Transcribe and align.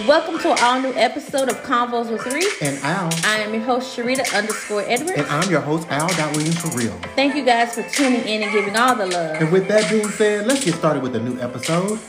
Welcome 0.00 0.38
to 0.38 0.52
an 0.52 0.58
all 0.62 0.80
new 0.80 0.94
episode 0.94 1.50
of 1.50 1.62
Convos 1.64 2.10
with 2.10 2.22
Three. 2.22 2.48
And 2.66 2.78
Al. 2.82 3.10
I 3.24 3.40
am 3.40 3.52
your 3.52 3.62
host, 3.62 3.94
Sharita 3.94 4.34
underscore 4.34 4.82
Edwards. 4.86 5.12
And 5.12 5.26
I'm 5.26 5.48
your 5.50 5.60
host, 5.60 5.86
Al. 5.90 6.06
Williams 6.32 6.58
for 6.58 6.76
real. 6.76 6.98
Thank 7.14 7.36
you 7.36 7.44
guys 7.44 7.74
for 7.74 7.82
tuning 7.90 8.26
in 8.26 8.42
and 8.42 8.50
giving 8.50 8.74
all 8.74 8.96
the 8.96 9.06
love. 9.06 9.36
And 9.36 9.52
with 9.52 9.68
that 9.68 9.90
being 9.90 10.08
said, 10.08 10.46
let's 10.46 10.64
get 10.64 10.76
started 10.76 11.02
with 11.02 11.14
a 11.14 11.20
new 11.20 11.38
episode. 11.40 12.00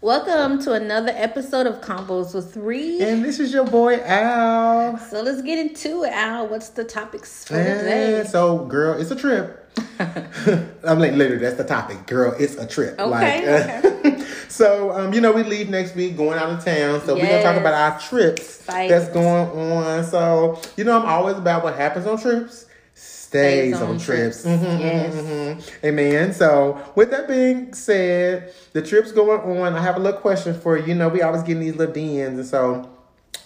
Welcome 0.00 0.60
to 0.64 0.72
another 0.72 1.12
episode 1.14 1.68
of 1.68 1.80
Convos 1.82 2.34
with 2.34 2.52
Three. 2.52 3.00
And 3.00 3.24
this 3.24 3.38
is 3.38 3.52
your 3.52 3.64
boy, 3.64 4.00
Al. 4.00 4.98
So 4.98 5.22
let's 5.22 5.40
get 5.40 5.56
into 5.56 6.02
it, 6.02 6.12
Al. 6.12 6.48
What's 6.48 6.70
the 6.70 6.82
topics 6.82 7.44
for 7.44 7.54
today? 7.54 8.24
So, 8.26 8.64
girl, 8.66 9.00
it's 9.00 9.12
a 9.12 9.16
trip. 9.16 9.61
I'm 9.98 10.98
like, 10.98 11.12
literally, 11.12 11.38
that's 11.38 11.56
the 11.56 11.64
topic. 11.64 12.06
Girl, 12.06 12.34
it's 12.38 12.56
a 12.56 12.66
trip. 12.66 12.98
Okay, 12.98 13.08
Like, 13.10 13.84
okay. 13.84 14.24
so, 14.48 14.90
um, 14.92 15.12
you 15.14 15.20
know, 15.20 15.32
we 15.32 15.42
leave 15.44 15.68
next 15.70 15.94
week 15.94 16.16
going 16.16 16.38
out 16.38 16.50
of 16.50 16.64
town. 16.64 17.00
So, 17.02 17.14
we're 17.14 17.26
going 17.26 17.36
to 17.38 17.42
talk 17.42 17.56
about 17.56 17.74
our 17.74 17.98
trips 18.00 18.58
Excited. 18.60 18.90
that's 18.90 19.08
going 19.12 19.48
on. 19.50 20.04
So, 20.04 20.60
you 20.76 20.84
know, 20.84 20.98
I'm 20.98 21.06
always 21.06 21.36
about 21.36 21.62
what 21.64 21.76
happens 21.76 22.06
on 22.06 22.20
trips. 22.20 22.66
Stays, 22.94 23.74
on, 23.80 23.82
on 23.92 23.98
trips. 23.98 24.42
trips. 24.42 24.62
Mhm, 24.62 24.80
Yes. 24.80 25.14
mhm, 25.14 25.56
mhm. 25.56 25.84
Amen. 25.84 26.32
So, 26.34 26.78
with 26.94 27.10
that 27.12 27.26
being 27.28 27.72
said, 27.72 28.52
the 28.74 28.82
trip's 28.82 29.10
going 29.12 29.40
on. 29.58 29.74
I 29.74 29.80
have 29.80 29.96
a 29.96 30.00
little 30.00 30.20
question 30.20 30.58
for 30.60 30.76
you. 30.76 30.84
You 30.88 30.94
know, 30.96 31.08
we 31.08 31.22
always 31.22 31.42
getting 31.42 31.62
these 31.62 31.76
little 31.76 31.94
DMs. 31.94 32.26
And 32.38 32.44
so, 32.46 32.90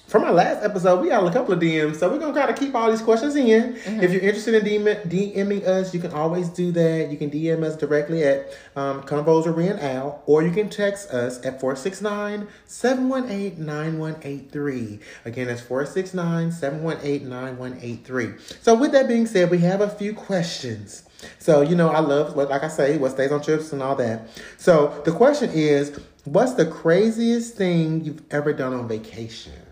from 0.06 0.23
our 0.23 0.33
last 0.33 0.62
episode, 0.62 1.01
we 1.01 1.09
got 1.09 1.27
a 1.27 1.33
couple 1.33 1.52
of 1.52 1.59
DMs, 1.59 1.96
so 1.96 2.09
we're 2.09 2.20
gonna 2.20 2.33
try 2.33 2.46
to 2.46 2.52
keep 2.52 2.74
all 2.77 2.88
these 2.88 3.02
questions 3.02 3.34
in. 3.34 3.77
If 3.84 4.12
you're 4.12 4.23
interested 4.23 4.55
in 4.55 4.84
DM, 4.84 5.02
DMing 5.09 5.66
us, 5.66 5.92
you 5.92 5.98
can 5.98 6.12
always 6.12 6.48
do 6.48 6.70
that. 6.73 7.10
You 7.10 7.16
can 7.16 7.29
DM 7.29 7.65
us 7.65 7.77
directly 7.77 8.23
at 8.23 8.56
um, 8.77 9.02
Convos 9.02 9.46
or 9.46 9.52
Ren 9.52 9.80
Al, 9.80 10.23
or 10.27 10.45
you 10.45 10.52
can 10.52 10.71
text 10.71 11.10
us 11.10 11.45
at 11.45 11.60
469 11.60 12.46
718 12.66 13.66
9183. 13.66 15.01
Again, 15.24 15.49
that's 15.49 15.60
469 15.62 16.52
718 16.52 17.29
9183. 17.29 18.34
So, 18.62 18.77
with 18.77 18.93
that 18.93 19.09
being 19.09 19.27
said, 19.27 19.51
we 19.51 19.59
have 19.59 19.80
a 19.80 19.90
few 19.90 20.15
questions. 20.15 21.02
So, 21.40 21.62
you 21.62 21.74
know, 21.74 21.88
I 21.88 21.99
love, 21.99 22.37
what, 22.37 22.49
like 22.49 22.62
I 22.62 22.68
say, 22.68 22.96
what 22.96 23.10
stays 23.12 23.32
on 23.32 23.43
trips 23.43 23.73
and 23.73 23.82
all 23.82 23.96
that. 23.96 24.29
So, 24.57 25.02
the 25.04 25.10
question 25.10 25.51
is 25.52 25.99
what's 26.24 26.54
the 26.54 26.66
craziest 26.66 27.57
thing 27.57 28.04
you've 28.04 28.23
ever 28.30 28.52
done 28.52 28.73
on 28.73 28.87
vacation? 28.87 29.65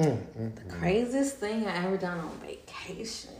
Mm, 0.00 0.16
mm, 0.16 0.54
the 0.54 0.62
mm. 0.62 0.78
craziest 0.78 1.36
thing 1.36 1.66
I 1.66 1.84
ever 1.84 1.96
done 1.96 2.18
on 2.18 2.38
vacation. 2.38 3.30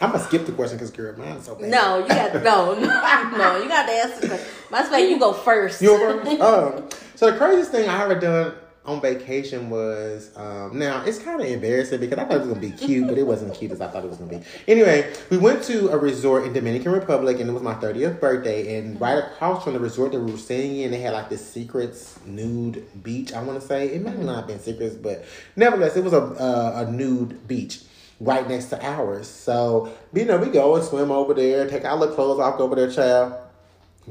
I'm 0.00 0.10
gonna 0.10 0.24
skip 0.24 0.44
the 0.44 0.52
question 0.52 0.76
because 0.76 0.90
girl, 0.90 1.16
mine's 1.16 1.46
so 1.46 1.54
bad. 1.54 1.70
No, 1.70 1.98
you 1.98 2.08
got 2.08 2.34
no, 2.42 2.74
no, 2.78 3.36
no. 3.36 3.62
You 3.62 3.68
got 3.68 3.86
to 3.86 3.92
answer 3.92 4.20
the 4.22 4.28
question. 4.28 4.48
Might 4.70 4.92
as 4.92 5.10
you 5.10 5.18
go 5.18 5.32
first. 5.32 5.80
You 5.80 5.94
over? 5.94 6.20
um, 6.20 6.26
oh. 6.40 6.88
so 7.14 7.30
the 7.30 7.38
craziest 7.38 7.70
thing 7.70 7.88
I 7.88 8.02
ever 8.02 8.18
done 8.18 8.54
on 8.86 9.00
vacation 9.00 9.70
was 9.70 10.30
um, 10.36 10.78
now 10.78 11.02
it's 11.04 11.18
kind 11.18 11.40
of 11.40 11.46
embarrassing 11.46 12.00
because 12.00 12.18
I 12.18 12.24
thought 12.24 12.34
it 12.34 12.38
was 12.40 12.48
gonna 12.48 12.60
be 12.60 12.70
cute, 12.70 13.08
but 13.08 13.16
it 13.16 13.22
wasn't 13.26 13.54
cute 13.54 13.72
as 13.72 13.80
I 13.80 13.88
thought 13.88 14.04
it 14.04 14.08
was 14.08 14.18
gonna 14.18 14.38
be. 14.38 14.44
Anyway, 14.68 15.12
we 15.30 15.38
went 15.38 15.62
to 15.64 15.88
a 15.88 15.96
resort 15.96 16.44
in 16.44 16.52
Dominican 16.52 16.92
Republic, 16.92 17.40
and 17.40 17.48
it 17.48 17.52
was 17.52 17.62
my 17.62 17.74
30th 17.74 18.20
birthday. 18.20 18.76
And 18.78 19.00
right 19.00 19.18
across 19.18 19.64
from 19.64 19.72
the 19.72 19.80
resort 19.80 20.12
that 20.12 20.20
we 20.20 20.32
were 20.32 20.38
staying 20.38 20.80
in, 20.80 20.90
they 20.90 21.00
had 21.00 21.14
like 21.14 21.30
this 21.30 21.46
secrets 21.46 22.18
nude 22.26 22.86
beach. 23.02 23.32
I 23.32 23.42
want 23.42 23.60
to 23.60 23.66
say 23.66 23.88
it 23.88 24.02
may 24.02 24.12
not 24.12 24.36
have 24.36 24.46
been 24.46 24.60
secrets, 24.60 24.96
but 24.96 25.24
nevertheless, 25.56 25.96
it 25.96 26.04
was 26.04 26.12
a 26.12 26.22
a, 26.22 26.86
a 26.86 26.90
nude 26.90 27.46
beach. 27.48 27.80
Right 28.20 28.48
next 28.48 28.66
to 28.66 28.82
ours, 28.82 29.26
so 29.26 29.92
you 30.12 30.24
know 30.24 30.38
we 30.38 30.46
go 30.46 30.76
and 30.76 30.84
swim 30.84 31.10
over 31.10 31.34
there, 31.34 31.68
take 31.68 31.84
our 31.84 31.96
little 31.96 32.14
clothes 32.14 32.38
off, 32.38 32.58
go 32.58 32.64
over 32.64 32.76
there, 32.76 32.90
child 32.90 33.34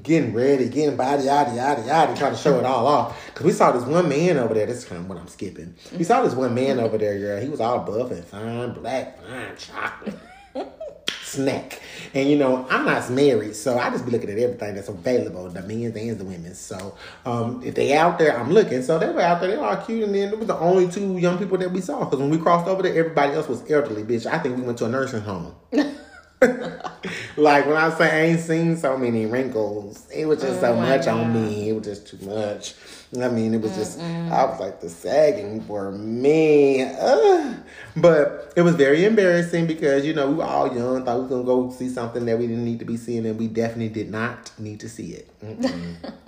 getting 0.02 0.34
ready, 0.34 0.70
getting 0.70 0.96
body, 0.96 1.24
yada, 1.24 1.54
yada, 1.56 1.86
yada, 1.86 2.16
trying 2.18 2.34
to 2.34 2.38
show 2.38 2.58
it 2.58 2.66
all 2.66 2.88
off. 2.88 3.26
Because 3.28 3.46
we 3.46 3.52
saw 3.52 3.72
this 3.72 3.84
one 3.84 4.10
man 4.10 4.38
over 4.38 4.54
there. 4.54 4.66
This 4.66 4.80
is 4.80 4.86
kind 4.86 5.02
of 5.02 5.10
what 5.10 5.18
I'm 5.18 5.28
skipping. 5.28 5.76
We 5.96 6.04
saw 6.04 6.24
this 6.24 6.34
one 6.34 6.56
man 6.56 6.80
over 6.80 6.98
there, 6.98 7.20
girl. 7.20 7.42
He 7.42 7.50
was 7.50 7.60
all 7.60 7.80
buff 7.80 8.12
and 8.12 8.26
fine, 8.26 8.74
black, 8.74 9.22
fine, 9.22 9.56
chocolate. 9.58 10.20
Snack. 11.24 11.82
And 12.14 12.30
you 12.30 12.38
know, 12.38 12.68
I'm 12.70 12.86
not 12.86 13.10
married, 13.10 13.56
so 13.56 13.80
I 13.80 13.90
just 13.90 14.06
be 14.06 14.12
looking 14.12 14.30
at 14.30 14.38
everything 14.38 14.76
that's 14.76 14.88
available, 14.88 15.50
the 15.50 15.64
men's 15.64 15.96
and 15.96 16.20
the 16.20 16.24
women's. 16.24 16.60
So 16.60 16.96
um, 17.26 17.62
if 17.64 17.74
they 17.74 17.94
out 17.96 18.20
there, 18.20 18.38
I'm 18.38 18.52
looking. 18.52 18.84
So 18.84 19.00
they 19.00 19.10
were 19.10 19.22
out 19.22 19.42
there, 19.42 19.50
they 19.50 19.58
were 19.58 19.66
all 19.66 19.78
cute, 19.78 20.04
and 20.04 20.14
then 20.14 20.32
it 20.32 20.38
was 20.38 20.48
the 20.48 20.58
only 20.58 20.88
two 20.90 21.18
young 21.18 21.40
people 21.40 21.58
that 21.58 21.72
we 21.72 21.82
saw. 21.82 22.04
Because 22.04 22.20
when 22.20 22.30
we 22.30 22.38
crossed 22.38 22.68
over 22.68 22.84
there, 22.84 22.94
everybody 22.96 23.34
else 23.34 23.48
was 23.48 23.62
elderly, 23.70 24.04
bitch. 24.04 24.28
I 24.28 24.38
think 24.40 24.58
we 24.58 24.64
went 24.64 24.78
to 24.80 24.86
a 24.86 24.90
nursing 24.90 25.22
home. 25.22 25.56
like 27.38 27.66
when 27.66 27.78
I 27.78 27.90
say 27.98 28.10
I 28.12 28.26
ain't 28.32 28.40
seen 28.40 28.78
so 28.78 28.98
many 28.98 29.26
wrinkles, 29.26 30.08
it 30.14 30.26
was 30.26 30.42
just 30.42 30.60
so 30.60 30.76
much 30.76 31.08
on 31.08 31.34
me. 31.34 31.70
It 31.70 31.74
was 31.74 31.86
just 31.86 32.08
too 32.08 32.26
much. 32.26 32.76
I 33.20 33.30
mean, 33.30 33.54
it 33.54 33.62
was 33.62 33.76
just 33.76 34.00
I 34.00 34.46
was 34.46 34.60
like 34.60 34.82
the 34.82 34.90
sagging 34.90 35.62
for 35.62 35.92
me. 35.92 36.84
Ugh. 36.84 37.56
But 37.96 38.54
it 38.56 38.62
was 38.62 38.76
very 38.76 39.06
embarrassing 39.06 39.68
because 39.68 40.06
you 40.06 40.14
know 40.14 40.30
we 40.30 40.36
were 40.36 40.44
all 40.44 40.74
young, 40.74 41.06
thought 41.06 41.16
we 41.16 41.22
was 41.22 41.30
gonna 41.30 41.44
go 41.44 41.72
see 41.72 41.90
something 41.90 42.26
that 42.26 42.40
we 42.40 42.48
didn't 42.48 42.66
need 42.66 42.80
to 42.80 42.86
be 42.86 42.98
seeing, 42.98 43.26
and 43.26 43.38
we 43.38 43.48
definitely 43.48 43.90
did 43.90 44.10
not 44.10 44.52
need 44.58 44.80
to 44.80 44.90
see 44.90 45.14
it. 45.14 45.30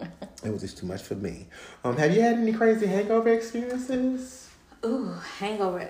It 0.45 0.51
was 0.51 0.61
just 0.61 0.77
too 0.77 0.85
much 0.85 1.01
for 1.01 1.15
me. 1.15 1.47
Um, 1.83 1.97
have 1.97 2.13
you 2.13 2.21
had 2.21 2.35
any 2.35 2.53
crazy 2.53 2.85
hangover 2.85 3.29
experiences? 3.29 4.47
Ooh, 4.85 5.11
hangover. 5.39 5.89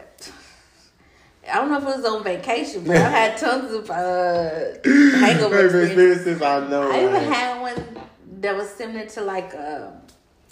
I 1.52 1.56
don't 1.56 1.70
know 1.70 1.78
if 1.78 1.84
it 1.84 1.98
was 1.98 2.06
on 2.06 2.24
vacation, 2.24 2.84
but 2.86 2.98
I've 2.98 3.12
had 3.12 3.38
tons 3.38 3.72
of 3.72 3.90
uh, 3.90 4.80
hangover 5.20 5.84
experiences. 5.84 6.42
I 6.42 6.68
know. 6.68 6.92
I 6.92 7.04
even 7.04 7.32
had 7.32 7.62
one 7.62 8.00
that 8.42 8.56
was 8.56 8.70
similar 8.70 9.06
to 9.06 9.22
like 9.22 9.54
uh, 9.56 9.92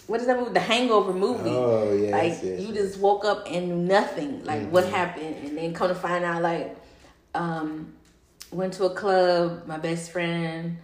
what 0.07 0.19
is 0.19 0.27
that 0.27 0.37
movie? 0.37 0.53
The 0.53 0.59
Hangover 0.59 1.13
movie. 1.13 1.49
Oh, 1.49 1.93
yes, 1.93 2.11
Like 2.11 2.43
yes, 2.43 2.61
you 2.61 2.67
yes. 2.73 2.75
just 2.75 2.99
woke 2.99 3.25
up 3.25 3.47
and 3.49 3.69
knew 3.69 3.75
nothing. 3.77 4.43
Like 4.43 4.69
what 4.69 4.85
happened, 4.85 5.35
and 5.43 5.57
then 5.57 5.73
come 5.73 5.87
to 5.87 5.95
find 5.95 6.25
out, 6.25 6.41
like 6.41 6.75
um, 7.33 7.93
went 8.51 8.73
to 8.73 8.85
a 8.85 8.93
club. 8.93 9.65
My 9.67 9.77
best 9.77 10.11
friend. 10.11 10.77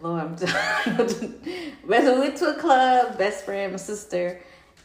Lord, 0.00 0.20
I'm 0.20 0.36
we 0.36 1.72
went 1.88 2.36
to 2.38 2.48
a 2.50 2.54
club. 2.54 3.18
Best 3.18 3.44
friend, 3.44 3.72
my 3.72 3.78
sister, 3.78 4.40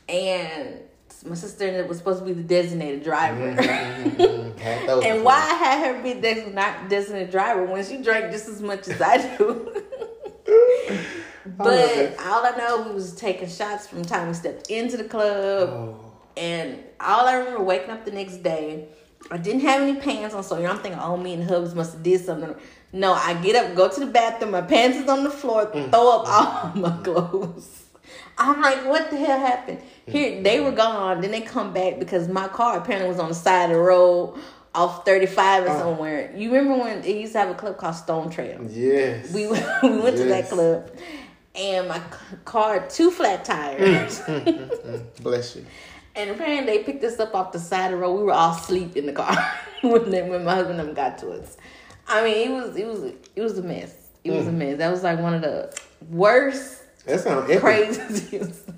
and 0.07 0.79
my 1.27 1.35
sister 1.35 1.85
was 1.87 1.97
supposed 1.97 2.19
to 2.19 2.25
be 2.25 2.33
the 2.33 2.43
designated 2.43 3.03
driver. 3.03 3.51
Had 3.51 4.87
those 4.87 5.03
And 5.05 5.23
why 5.23 5.35
I 5.35 5.53
had 5.55 5.95
her 5.95 6.03
be 6.03 6.19
des- 6.19 6.49
not 6.51 6.89
designated 6.89 7.31
driver 7.31 7.65
when 7.65 7.83
she 7.85 7.97
drank 7.97 8.31
just 8.31 8.47
as 8.49 8.61
much 8.61 8.87
as 8.87 9.01
I 9.01 9.37
do? 9.37 9.83
but 11.45 11.73
it. 11.73 12.17
all 12.19 12.45
I 12.45 12.53
know, 12.57 12.83
we 12.87 12.93
was 12.93 13.13
taking 13.15 13.47
shots 13.47 13.87
from 13.87 14.03
the 14.03 14.09
time 14.09 14.27
we 14.27 14.33
stepped 14.33 14.69
into 14.69 14.97
the 14.97 15.03
club, 15.05 15.69
Oh. 15.69 16.11
and 16.35 16.83
all 16.99 17.25
I 17.27 17.35
remember 17.35 17.63
waking 17.63 17.89
up 17.89 18.05
the 18.05 18.11
next 18.11 18.37
day. 18.43 18.87
I 19.31 19.37
didn't 19.37 19.61
have 19.61 19.81
any 19.81 19.99
pants 19.99 20.33
on, 20.35 20.43
so 20.43 20.57
you 20.57 20.63
know, 20.63 20.69
I'm 20.71 20.79
thinking, 20.79 20.99
oh, 21.01 21.17
me 21.17 21.33
and 21.33 21.43
Hubs 21.43 21.73
must 21.75 21.93
have 21.93 22.03
did 22.03 22.23
something. 22.23 22.55
No, 22.93 23.13
I 23.13 23.33
get 23.41 23.55
up, 23.55 23.75
go 23.75 23.89
to 23.89 23.99
the 23.99 24.05
bathroom, 24.05 24.51
my 24.51 24.61
pants 24.61 24.97
is 24.97 25.07
on 25.09 25.23
the 25.23 25.29
floor, 25.29 25.65
Mm. 25.65 25.89
throw 25.91 26.21
up 26.21 26.27
all 26.27 26.71
my 26.81 26.97
clothes. 27.03 27.83
I'm 28.37 28.61
like, 28.61 28.85
what 28.85 29.09
the 29.09 29.17
hell 29.17 29.39
happened? 29.39 29.79
Here, 30.05 30.41
they 30.41 30.59
were 30.59 30.71
gone. 30.71 31.21
Then 31.21 31.31
they 31.31 31.41
come 31.41 31.73
back 31.73 31.99
because 31.99 32.27
my 32.27 32.47
car 32.47 32.77
apparently 32.77 33.09
was 33.09 33.19
on 33.19 33.29
the 33.29 33.35
side 33.35 33.65
of 33.71 33.77
the 33.77 33.81
road 33.81 34.39
off 34.75 35.05
35 35.05 35.63
or 35.65 35.69
Oh. 35.69 35.79
somewhere. 35.79 36.31
You 36.35 36.53
remember 36.53 36.83
when 36.83 37.01
they 37.01 37.19
used 37.19 37.33
to 37.33 37.39
have 37.39 37.49
a 37.49 37.55
club 37.55 37.77
called 37.77 37.95
Stone 37.95 38.29
Trail? 38.29 38.63
Yes. 38.69 39.33
We, 39.33 39.47
we 39.83 39.99
went 39.99 40.17
to 40.17 40.25
that 40.25 40.49
club, 40.49 40.91
and 41.55 41.87
my 41.87 41.99
car 42.45 42.87
two 42.87 43.09
flat 43.11 43.43
tires. 43.45 44.19
Mm. 44.21 44.43
Mm-hmm. 44.87 45.23
Bless 45.23 45.55
you. 45.55 45.65
and 46.15 46.29
apparently, 46.29 46.77
they 46.77 46.83
picked 46.83 47.03
us 47.03 47.19
up 47.19 47.33
off 47.35 47.51
the 47.51 47.59
side 47.59 47.85
of 47.85 47.91
the 47.91 47.97
road. 47.97 48.13
We 48.13 48.23
were 48.23 48.33
all 48.33 48.55
asleep 48.55 48.95
in 48.95 49.05
the 49.07 49.13
car 49.13 49.35
when, 49.81 50.09
they, 50.11 50.21
when 50.21 50.43
my 50.45 50.55
husband 50.55 50.79
and 50.79 50.89
them 50.89 50.95
got 50.95 51.17
to 51.19 51.31
us. 51.31 51.57
I 52.07 52.23
mean, 52.23 52.51
it 52.51 52.53
was 52.53 52.75
it 52.77 52.87
was 52.87 53.03
it 53.35 53.41
was 53.41 53.57
a 53.57 53.63
mess. 53.63 53.93
It 54.23 54.31
was 54.31 54.47
a 54.47 54.51
mm. 54.51 54.55
mess. 54.55 54.77
That 54.77 54.91
was 54.91 55.03
like 55.03 55.19
one 55.19 55.33
of 55.33 55.41
the 55.41 55.75
worst, 56.09 56.83
That 57.07 57.19
sounds 57.21 57.49
epic. 57.49 57.61
craziest. 57.61 58.69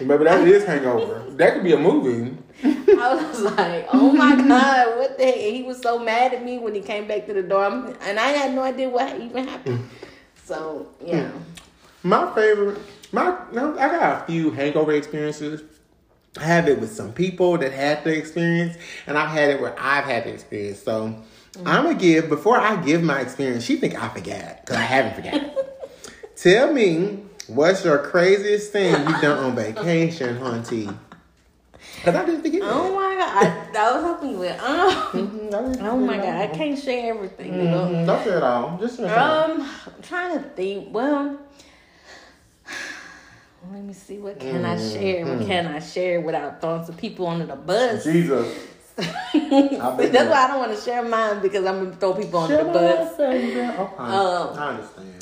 Remember 0.00 0.24
that 0.24 0.46
is 0.46 0.64
hangover. 0.64 1.24
That 1.36 1.54
could 1.54 1.64
be 1.64 1.72
a 1.74 1.78
movie. 1.78 2.36
I 2.64 3.14
was 3.30 3.40
like, 3.42 3.86
oh 3.92 4.12
my 4.12 4.34
God, 4.36 4.96
what 4.98 5.18
the 5.18 5.24
heck? 5.24 5.34
He 5.36 5.62
was 5.62 5.80
so 5.80 5.98
mad 5.98 6.32
at 6.34 6.44
me 6.44 6.58
when 6.58 6.74
he 6.74 6.80
came 6.80 7.06
back 7.06 7.26
to 7.26 7.32
the 7.34 7.42
door. 7.42 7.62
I'm- 7.64 7.94
And 8.02 8.18
I 8.18 8.28
had 8.28 8.54
no 8.54 8.62
idea 8.62 8.88
what 8.88 9.20
even 9.20 9.46
happened. 9.46 9.88
So, 10.44 10.88
yeah. 11.04 11.30
My 12.02 12.32
favorite, 12.34 12.78
my 13.12 13.36
no, 13.52 13.74
I 13.78 13.88
got 13.88 14.22
a 14.22 14.26
few 14.26 14.50
hangover 14.50 14.92
experiences. 14.92 15.62
I 16.38 16.44
have 16.44 16.68
it 16.68 16.80
with 16.80 16.92
some 16.92 17.12
people 17.12 17.58
that 17.58 17.72
had 17.72 18.04
the 18.04 18.16
experience, 18.16 18.76
and 19.06 19.18
I've 19.18 19.30
had 19.30 19.50
it 19.50 19.60
where 19.60 19.74
I've 19.78 20.04
had 20.04 20.24
the 20.24 20.30
experience. 20.32 20.80
So 20.82 21.16
I'm 21.66 21.84
gonna 21.84 21.94
give 21.94 22.28
before 22.28 22.58
I 22.58 22.76
give 22.82 23.02
my 23.02 23.20
experience. 23.20 23.64
She 23.64 23.76
think 23.76 24.00
I 24.00 24.08
forgot 24.08 24.60
because 24.60 24.76
I 24.76 24.82
haven't 24.82 25.16
forgot. 25.16 25.66
Tell 26.36 26.72
me 26.72 27.24
what's 27.48 27.84
your 27.84 27.98
craziest 27.98 28.72
thing 28.72 28.92
you've 29.08 29.20
done 29.20 29.38
on 29.44 29.56
vacation, 29.56 30.38
Hunty? 30.38 30.96
Because 31.96 32.14
I 32.14 32.24
didn't 32.24 32.42
forget. 32.42 32.62
Oh 32.64 32.94
my 32.94 33.14
god, 33.16 33.74
I, 33.76 33.78
I 33.78 33.92
was 33.96 34.04
hoping 34.04 34.30
you 34.30 34.38
would. 34.38 34.56
Oh, 34.60 35.10
Mhm, 35.14 35.82
oh 35.82 35.96
my 35.96 36.16
god, 36.16 36.36
I 36.36 36.46
can't 36.48 36.78
share 36.78 37.14
everything. 37.14 37.54
You 37.54 37.68
know? 37.70 38.06
Don't 38.06 38.24
say 38.24 38.36
it 38.36 38.42
all. 38.42 38.78
Just. 38.78 39.00
Um, 39.00 39.62
I'm 39.62 40.02
trying 40.02 40.38
to 40.42 40.48
think. 40.50 40.94
Well, 40.94 41.38
let 43.72 43.82
me 43.82 43.92
see. 43.92 44.18
What 44.18 44.38
can 44.38 44.64
I 44.64 44.76
share? 44.76 45.26
What 45.26 45.46
can 45.46 45.66
I 45.66 45.80
share 45.80 46.20
without 46.20 46.60
throwing 46.60 46.84
some 46.84 46.96
people 46.96 47.26
under 47.26 47.46
the 47.46 47.56
bus? 47.56 48.04
Jesus. 48.04 48.66
That's 48.98 49.32
why 49.32 50.44
I 50.44 50.46
don't 50.48 50.58
want 50.58 50.76
to 50.76 50.80
share 50.80 51.02
mine 51.04 51.40
because 51.40 51.64
I'm 51.64 51.84
gonna 51.84 51.96
throw 51.96 52.14
people 52.14 52.40
under 52.40 52.56
the 52.56 52.64
bus. 52.72 53.12
Okay. 53.20 53.60
Um, 53.64 54.58
I 54.58 54.68
understand. 54.70 55.17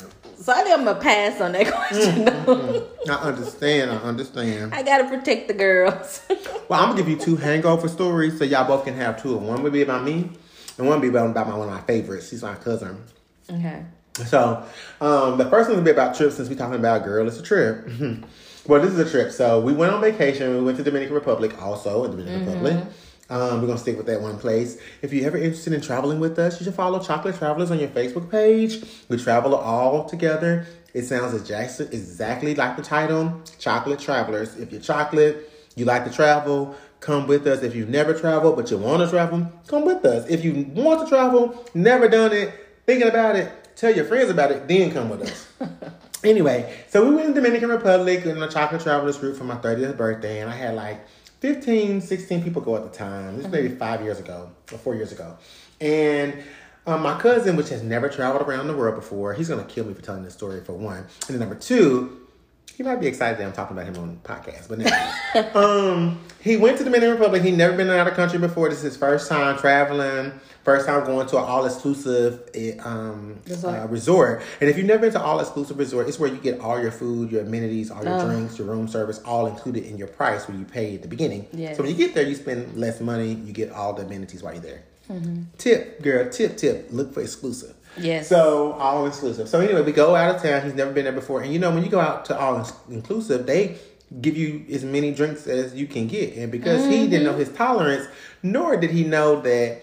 So 0.47 0.53
I 0.53 0.61
think 0.63 0.79
I'm 0.79 0.85
gonna 0.85 0.97
pass 0.97 1.41
on 1.41 1.51
that 1.51 1.67
question. 1.73 2.23
Mm, 2.23 2.45
though. 2.45 2.55
Mm, 2.55 2.87
mm. 3.05 3.09
I 3.09 3.15
understand. 3.15 3.91
I 3.91 3.95
understand. 3.97 4.73
I 4.73 4.81
gotta 4.81 5.03
protect 5.09 5.49
the 5.49 5.53
girls. 5.53 6.21
Well, 6.69 6.81
I'm 6.81 6.89
gonna 6.89 7.01
give 7.01 7.09
you 7.09 7.17
two 7.17 7.35
hangover 7.37 7.87
stories 7.87 8.37
so 8.37 8.43
y'all 8.43 8.67
both 8.67 8.83
can 8.83 8.93
have 8.93 9.21
two. 9.21 9.37
One 9.37 9.63
would 9.63 9.71
be 9.71 9.81
about 9.81 10.03
me, 10.03 10.29
and 10.77 10.87
one 10.87 10.99
would 10.99 11.01
be 11.01 11.07
about, 11.07 11.29
about 11.29 11.47
my, 11.47 11.55
one 11.55 11.69
of 11.69 11.73
my 11.73 11.81
favorites. 11.81 12.29
She's 12.29 12.43
my 12.43 12.55
cousin. 12.55 13.01
okay. 13.49 13.85
So, 14.25 14.65
um, 14.99 15.37
the 15.37 15.49
first 15.49 15.69
one 15.69 15.77
will 15.77 15.85
be 15.85 15.91
about 15.91 16.15
trips 16.15 16.35
since 16.35 16.49
we're 16.49 16.55
talking 16.55 16.75
about 16.75 17.05
girl, 17.05 17.25
it's 17.25 17.39
a 17.39 17.41
trip. 17.41 17.89
well, 18.67 18.81
this 18.81 18.91
is 18.91 18.99
a 18.99 19.09
trip. 19.09 19.31
So, 19.31 19.61
we 19.61 19.71
went 19.71 19.93
on 19.93 20.01
vacation. 20.01 20.57
We 20.57 20.61
went 20.61 20.77
to 20.77 20.83
Dominican 20.83 21.15
Republic, 21.15 21.61
also 21.61 22.03
in 22.03 22.11
Dominican 22.11 22.41
mm-hmm. 22.41 22.63
Republic. 22.63 22.93
Um, 23.29 23.61
we're 23.61 23.67
gonna 23.67 23.79
stick 23.79 23.97
with 23.97 24.05
that 24.05 24.21
one 24.21 24.39
place. 24.39 24.77
If 25.01 25.11
you're 25.11 25.27
ever 25.27 25.37
interested 25.37 25.73
in 25.73 25.81
traveling 25.81 26.19
with 26.19 26.39
us, 26.39 26.59
you 26.59 26.63
should 26.63 26.75
follow 26.75 26.99
Chocolate 26.99 27.35
Travelers 27.35 27.71
on 27.71 27.79
your 27.79 27.89
Facebook 27.89 28.31
page. 28.31 28.83
We 29.09 29.17
travel 29.17 29.53
all 29.55 30.05
together. 30.05 30.65
It 30.93 31.03
sounds 31.03 31.33
exact- 31.33 31.93
exactly 31.93 32.55
like 32.55 32.77
the 32.77 32.83
title, 32.83 33.41
Chocolate 33.59 33.99
Travelers. 33.99 34.55
If 34.55 34.71
you're 34.71 34.81
chocolate, 34.81 35.51
you 35.75 35.85
like 35.85 36.05
to 36.05 36.11
travel, 36.11 36.75
come 37.01 37.27
with 37.27 37.45
us. 37.47 37.63
If 37.63 37.75
you've 37.75 37.89
never 37.89 38.13
traveled 38.13 38.55
but 38.55 38.71
you 38.71 38.77
want 38.77 39.03
to 39.03 39.09
travel, 39.09 39.51
come 39.67 39.85
with 39.85 40.05
us. 40.05 40.27
If 40.29 40.43
you 40.43 40.65
want 40.73 41.01
to 41.01 41.07
travel, 41.07 41.65
never 41.73 42.07
done 42.07 42.31
it, 42.31 42.53
thinking 42.85 43.09
about 43.09 43.35
it, 43.35 43.51
tell 43.75 43.93
your 43.93 44.05
friends 44.05 44.29
about 44.29 44.51
it, 44.51 44.67
then 44.67 44.91
come 44.91 45.09
with 45.09 45.21
us. 45.21 45.47
anyway, 46.23 46.73
so 46.87 47.07
we 47.07 47.15
went 47.15 47.27
to 47.27 47.33
Dominican 47.33 47.69
Republic 47.69 48.25
in 48.25 48.41
a 48.41 48.49
chocolate 48.49 48.81
travelers 48.81 49.17
group 49.17 49.37
for 49.37 49.43
my 49.43 49.55
30th 49.55 49.97
birthday, 49.97 50.41
and 50.41 50.49
I 50.49 50.55
had 50.55 50.75
like 50.75 51.05
15, 51.39 52.01
16 52.01 52.43
people 52.43 52.61
go 52.61 52.75
at 52.75 52.83
the 52.83 52.97
time. 52.97 53.35
This 53.35 53.43
was 53.43 53.51
maybe 53.51 53.75
five 53.75 54.01
years 54.01 54.19
ago 54.19 54.49
or 54.71 54.77
four 54.77 54.95
years 54.95 55.11
ago. 55.11 55.37
And 55.79 56.43
um, 56.87 57.03
my 57.03 57.19
cousin, 57.19 57.55
which 57.55 57.69
has 57.69 57.83
never 57.83 58.09
traveled 58.09 58.47
around 58.47 58.67
the 58.67 58.75
world 58.75 58.95
before, 58.95 59.33
he's 59.33 59.49
gonna 59.49 59.63
kill 59.65 59.85
me 59.85 59.93
for 59.93 60.01
telling 60.01 60.23
this 60.23 60.33
story 60.33 60.63
for 60.63 60.73
one. 60.73 60.97
And 60.97 61.07
then 61.29 61.39
number 61.39 61.55
two, 61.55 62.27
he 62.75 62.83
might 62.83 62.99
be 62.99 63.07
excited 63.07 63.39
that 63.39 63.45
I'm 63.45 63.53
talking 63.53 63.75
about 63.75 63.87
him 63.87 64.01
on 64.01 64.19
the 64.21 64.29
podcast, 64.29 64.69
but 64.69 64.77
never. 64.79 65.57
um, 65.57 66.19
he 66.39 66.57
went 66.57 66.77
to 66.77 66.83
the 66.83 66.89
Dominican 66.89 67.15
Republic. 67.15 67.41
He'd 67.41 67.57
never 67.57 67.75
been 67.75 67.89
out 67.89 68.07
of 68.07 68.13
country 68.13 68.39
before. 68.39 68.69
This 68.69 68.77
is 68.79 68.83
his 68.83 68.97
first 68.97 69.27
time 69.27 69.57
traveling. 69.57 70.39
First 70.67 70.85
time 70.85 71.05
going 71.05 71.25
to 71.27 71.37
an 71.37 71.45
all 71.45 71.65
exclusive 71.65 72.41
um, 72.83 73.39
Resort. 73.47 73.73
uh, 73.73 73.87
resort. 73.87 74.41
And 74.59 74.69
if 74.69 74.75
you've 74.75 74.85
never 74.85 74.99
been 74.99 75.13
to 75.13 75.21
all 75.21 75.39
exclusive 75.39 75.79
resort, 75.79 76.09
it's 76.09 76.19
where 76.19 76.29
you 76.29 76.35
get 76.39 76.59
all 76.59 76.77
your 76.77 76.91
food, 76.91 77.31
your 77.31 77.43
amenities, 77.43 77.89
all 77.89 78.03
your 78.03 78.19
Oh. 78.19 78.25
drinks, 78.25 78.57
your 78.59 78.67
room 78.67 78.89
service, 78.89 79.21
all 79.23 79.47
included 79.47 79.85
in 79.85 79.97
your 79.97 80.09
price 80.09 80.45
when 80.45 80.59
you 80.59 80.65
pay 80.65 80.95
at 80.95 81.03
the 81.03 81.07
beginning. 81.07 81.47
Yes. 81.53 81.77
So 81.77 81.83
when 81.83 81.91
you 81.93 81.97
get 81.97 82.13
there, 82.13 82.27
you 82.27 82.35
spend 82.35 82.75
less 82.75 82.99
money. 82.99 83.31
You 83.45 83.53
get 83.53 83.71
all 83.71 83.93
the 83.93 84.01
amenities 84.03 84.43
while 84.43 84.55
you're 84.55 84.61
there. 84.61 84.81
Mm-hmm. 85.09 85.43
Tip, 85.57 86.01
girl, 86.01 86.29
tip, 86.29 86.57
tip. 86.57 86.89
Look 86.91 87.13
for 87.13 87.21
exclusive. 87.21 87.73
Yes. 87.97 88.27
So 88.27 88.73
all 88.73 89.05
inclusive. 89.05 89.47
So 89.47 89.61
anyway, 89.61 89.83
we 89.83 89.93
go 89.93 90.17
out 90.17 90.35
of 90.35 90.41
town. 90.41 90.63
He's 90.65 90.73
never 90.75 90.91
been 90.91 91.05
there 91.05 91.13
before, 91.13 91.43
and 91.43 91.53
you 91.53 91.59
know 91.59 91.71
when 91.71 91.85
you 91.85 91.89
go 91.89 92.01
out 92.01 92.25
to 92.25 92.37
all 92.37 92.69
inclusive, 92.89 93.45
they 93.45 93.77
give 94.19 94.35
you 94.35 94.65
as 94.69 94.83
many 94.83 95.13
drinks 95.13 95.47
as 95.47 95.75
you 95.75 95.87
can 95.87 96.07
get. 96.07 96.35
And 96.35 96.51
because 96.51 96.83
he 96.87 97.07
didn't 97.07 97.23
know 97.23 97.37
his 97.37 97.47
tolerance, 97.53 98.05
nor 98.43 98.75
did 98.75 98.91
he 98.91 99.05
know 99.05 99.39
that 99.43 99.81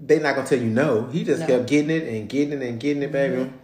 they're 0.00 0.20
not 0.20 0.34
gonna 0.36 0.46
tell 0.48 0.58
you 0.58 0.70
no, 0.70 1.06
he 1.06 1.24
just 1.24 1.40
No. 1.40 1.46
kept 1.46 1.66
getting 1.68 1.90
it 1.90 2.04
and 2.08 2.28
getting 2.28 2.62
it 2.62 2.68
and 2.68 2.80
getting 2.80 3.02
it, 3.02 3.12
baby. 3.12 3.36
Mm-hmm. 3.36 3.54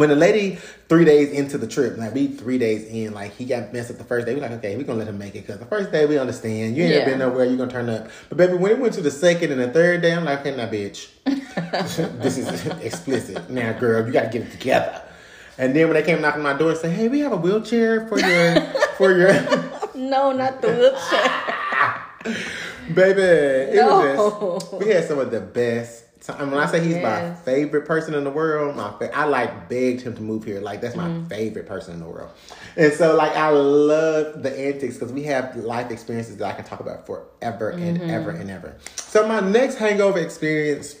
When 0.00 0.10
the 0.10 0.16
lady 0.16 0.58
three 0.90 1.06
days 1.06 1.30
into 1.32 1.56
the 1.56 1.66
trip, 1.66 1.96
like 1.96 2.12
we 2.12 2.26
three 2.26 2.58
days 2.58 2.84
in, 2.84 3.14
like 3.14 3.34
he 3.34 3.46
got 3.46 3.72
messed 3.72 3.90
up 3.90 3.96
the 3.96 4.04
first 4.04 4.26
day. 4.26 4.34
We 4.34 4.42
like, 4.42 4.50
okay, 4.52 4.76
we 4.76 4.84
gonna 4.84 4.98
let 4.98 5.08
him 5.08 5.16
make 5.16 5.34
it 5.34 5.46
because 5.46 5.58
the 5.58 5.64
first 5.64 5.90
day 5.90 6.04
we 6.04 6.18
understand 6.18 6.76
you 6.76 6.84
ain't 6.84 6.94
Yeah. 6.94 7.04
been 7.06 7.18
nowhere, 7.18 7.46
you 7.46 7.56
gonna 7.56 7.70
turn 7.70 7.88
up. 7.88 8.08
But 8.28 8.36
baby, 8.36 8.54
when 8.54 8.72
it 8.72 8.78
went 8.78 8.92
to 8.94 9.00
the 9.00 9.10
second 9.10 9.52
and 9.52 9.60
the 9.60 9.68
third 9.68 10.02
day, 10.02 10.12
I'm 10.12 10.24
like, 10.26 10.40
okay, 10.40 10.54
now 10.54 10.66
bitch, 10.68 11.08
this 12.22 12.36
is 12.36 12.66
explicit. 12.82 13.48
Now, 13.48 13.72
girl, 13.72 14.06
you 14.06 14.12
gotta 14.12 14.28
get 14.28 14.42
it 14.42 14.50
together. 14.52 15.00
And 15.58 15.74
then 15.74 15.86
when 15.88 15.94
they 15.94 16.02
came 16.02 16.20
knocking 16.20 16.44
on 16.44 16.52
my 16.52 16.58
door 16.58 16.72
and 16.72 16.78
said, 16.78 16.92
"Hey, 16.92 17.08
we 17.08 17.20
have 17.20 17.32
a 17.32 17.36
wheelchair 17.36 18.06
for 18.08 18.18
your 18.20 18.60
for 18.98 19.16
your 19.16 19.32
no, 19.94 20.30
not 20.32 20.60
the 20.60 20.68
wheelchair. 20.74 22.36
Baby," 22.94 23.20
it 23.22 23.84
was 23.84 24.02
just 24.60 24.72
we 24.74 24.88
had 24.88 25.04
some 25.04 25.18
of 25.18 25.30
the 25.30 25.40
best. 25.40 26.04
Time. 26.22 26.50
When 26.50 26.58
I 26.58 26.66
say 26.66 26.82
he's 26.82 26.96
my 26.96 27.34
favorite 27.44 27.86
person 27.86 28.14
in 28.14 28.24
the 28.24 28.30
world, 28.30 28.74
my 28.74 28.90
fa- 28.98 29.14
I 29.16 29.26
like 29.26 29.68
begged 29.68 30.00
him 30.00 30.16
to 30.16 30.22
move 30.22 30.44
here. 30.44 30.60
Like 30.60 30.80
that's 30.80 30.96
my 30.96 31.04
Mm-hmm. 31.04 31.28
favorite 31.28 31.66
person 31.66 31.94
in 31.94 32.00
the 32.00 32.06
world. 32.06 32.30
And 32.76 32.92
so 32.94 33.14
like 33.14 33.32
I 33.36 33.50
love 33.50 34.42
the 34.42 34.50
antics 34.58 34.94
because 34.94 35.12
we 35.12 35.22
have 35.24 35.54
life 35.56 35.90
experiences 35.92 36.36
that 36.38 36.46
I 36.46 36.54
can 36.54 36.64
talk 36.64 36.80
about 36.80 37.06
forever 37.06 37.70
and 37.70 37.98
Mm-hmm. 37.98 38.10
ever 38.10 38.30
and 38.30 38.50
ever. 38.50 38.74
So 38.96 39.28
my 39.28 39.38
next 39.40 39.76
hangover 39.76 40.18
experience 40.18 40.96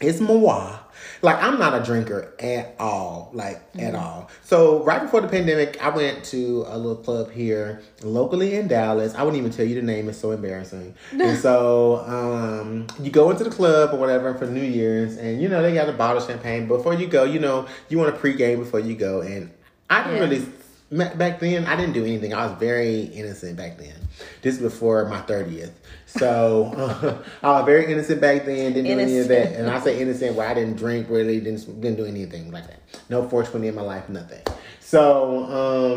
it's 0.00 0.20
moi. 0.20 0.78
Like 1.22 1.42
I'm 1.42 1.58
not 1.58 1.80
a 1.80 1.84
drinker 1.84 2.34
at 2.38 2.74
all, 2.78 3.30
like 3.32 3.60
at 3.78 3.94
all. 3.94 4.30
So 4.42 4.82
right 4.84 5.00
before 5.00 5.20
the 5.22 5.28
pandemic, 5.28 5.82
I 5.82 5.88
went 5.88 6.24
to 6.26 6.64
a 6.68 6.76
little 6.76 6.96
club 6.96 7.30
here 7.30 7.80
locally 8.02 8.56
in 8.56 8.68
Dallas. 8.68 9.14
I 9.14 9.22
wouldn't 9.22 9.38
even 9.38 9.50
tell 9.50 9.64
you 9.64 9.74
the 9.76 9.82
name; 9.82 10.08
it's 10.08 10.18
so 10.18 10.32
embarrassing. 10.32 10.94
and 11.12 11.38
so 11.38 12.04
um, 12.06 12.86
you 13.00 13.10
go 13.10 13.30
into 13.30 13.44
the 13.44 13.50
club 13.50 13.94
or 13.94 13.96
whatever 13.98 14.34
for 14.34 14.46
New 14.46 14.62
Year's, 14.62 15.16
and 15.16 15.40
you 15.40 15.48
know 15.48 15.62
they 15.62 15.72
got 15.74 15.88
a 15.88 15.92
bottle 15.92 16.22
of 16.22 16.28
champagne. 16.28 16.66
Before 16.68 16.94
you 16.94 17.06
go, 17.06 17.24
you 17.24 17.40
know 17.40 17.66
you 17.88 17.98
want 17.98 18.14
to 18.14 18.20
pregame 18.20 18.58
before 18.58 18.80
you 18.80 18.94
go, 18.94 19.22
and 19.22 19.50
I 19.88 20.02
didn't 20.02 20.16
Yeah. 20.16 20.20
really. 20.20 20.46
Back 20.90 21.40
then, 21.40 21.66
I 21.66 21.74
didn't 21.74 21.94
do 21.94 22.04
anything. 22.04 22.32
I 22.32 22.46
was 22.46 22.56
very 22.58 23.00
innocent 23.00 23.56
back 23.56 23.76
then. 23.76 23.94
This 24.42 24.54
is 24.54 24.62
before 24.62 25.04
my 25.06 25.20
thirtieth, 25.22 25.72
so 26.06 27.24
I 27.42 27.50
was 27.50 27.64
very 27.66 27.90
innocent 27.90 28.20
back 28.20 28.44
then. 28.44 28.72
Didn't 28.72 28.84
do 28.84 29.02
any 29.02 29.18
of 29.18 29.26
that. 29.26 29.54
And 29.54 29.68
I 29.68 29.80
say 29.80 30.00
innocent 30.00 30.36
where 30.36 30.48
I 30.48 30.54
didn't 30.54 30.76
drink, 30.76 31.08
really 31.10 31.40
didn't 31.40 31.80
didn't 31.80 31.96
do 31.96 32.04
anything 32.04 32.52
like 32.52 32.68
that. 32.68 32.80
No 33.08 33.22
420 33.22 33.66
in 33.66 33.74
my 33.74 33.82
life, 33.82 34.08
nothing. 34.08 34.42
So, 34.78 35.44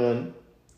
um, 0.10 0.34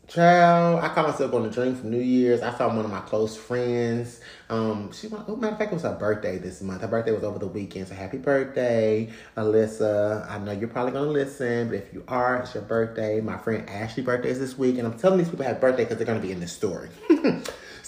child, 0.08 0.84
I 0.84 0.88
caught 0.88 1.08
myself 1.08 1.32
on 1.32 1.46
a 1.46 1.50
drink 1.50 1.80
for 1.80 1.86
New 1.86 1.98
Year's. 1.98 2.42
I 2.42 2.56
saw 2.56 2.68
one 2.68 2.84
of 2.84 2.90
my 2.90 3.00
close 3.00 3.34
friends. 3.34 4.20
Um, 4.52 4.92
she 4.92 5.06
went, 5.06 5.24
oh, 5.28 5.36
matter 5.36 5.54
of 5.54 5.58
fact, 5.58 5.72
it 5.72 5.76
was 5.76 5.84
her 5.84 5.94
birthday 5.94 6.36
this 6.36 6.60
month. 6.60 6.82
Her 6.82 6.86
birthday 6.86 7.12
was 7.12 7.24
over 7.24 7.38
the 7.38 7.46
weekend. 7.46 7.88
So 7.88 7.94
happy 7.94 8.18
birthday, 8.18 9.08
Alyssa. 9.36 10.30
I 10.30 10.38
know 10.38 10.52
you're 10.52 10.68
probably 10.68 10.92
gonna 10.92 11.10
listen, 11.10 11.68
but 11.68 11.76
if 11.76 11.94
you 11.94 12.04
are, 12.06 12.36
it's 12.36 12.52
your 12.52 12.62
birthday. 12.62 13.22
My 13.22 13.38
friend 13.38 13.66
Ashley's 13.68 14.04
birthday 14.04 14.28
is 14.28 14.38
this 14.38 14.58
week, 14.58 14.76
and 14.76 14.86
I'm 14.86 14.98
telling 14.98 15.18
these 15.18 15.30
people 15.30 15.46
have 15.46 15.58
birthday 15.58 15.84
because 15.84 15.96
they're 15.96 16.06
gonna 16.06 16.20
be 16.20 16.32
in 16.32 16.40
this 16.40 16.52
story. 16.52 16.90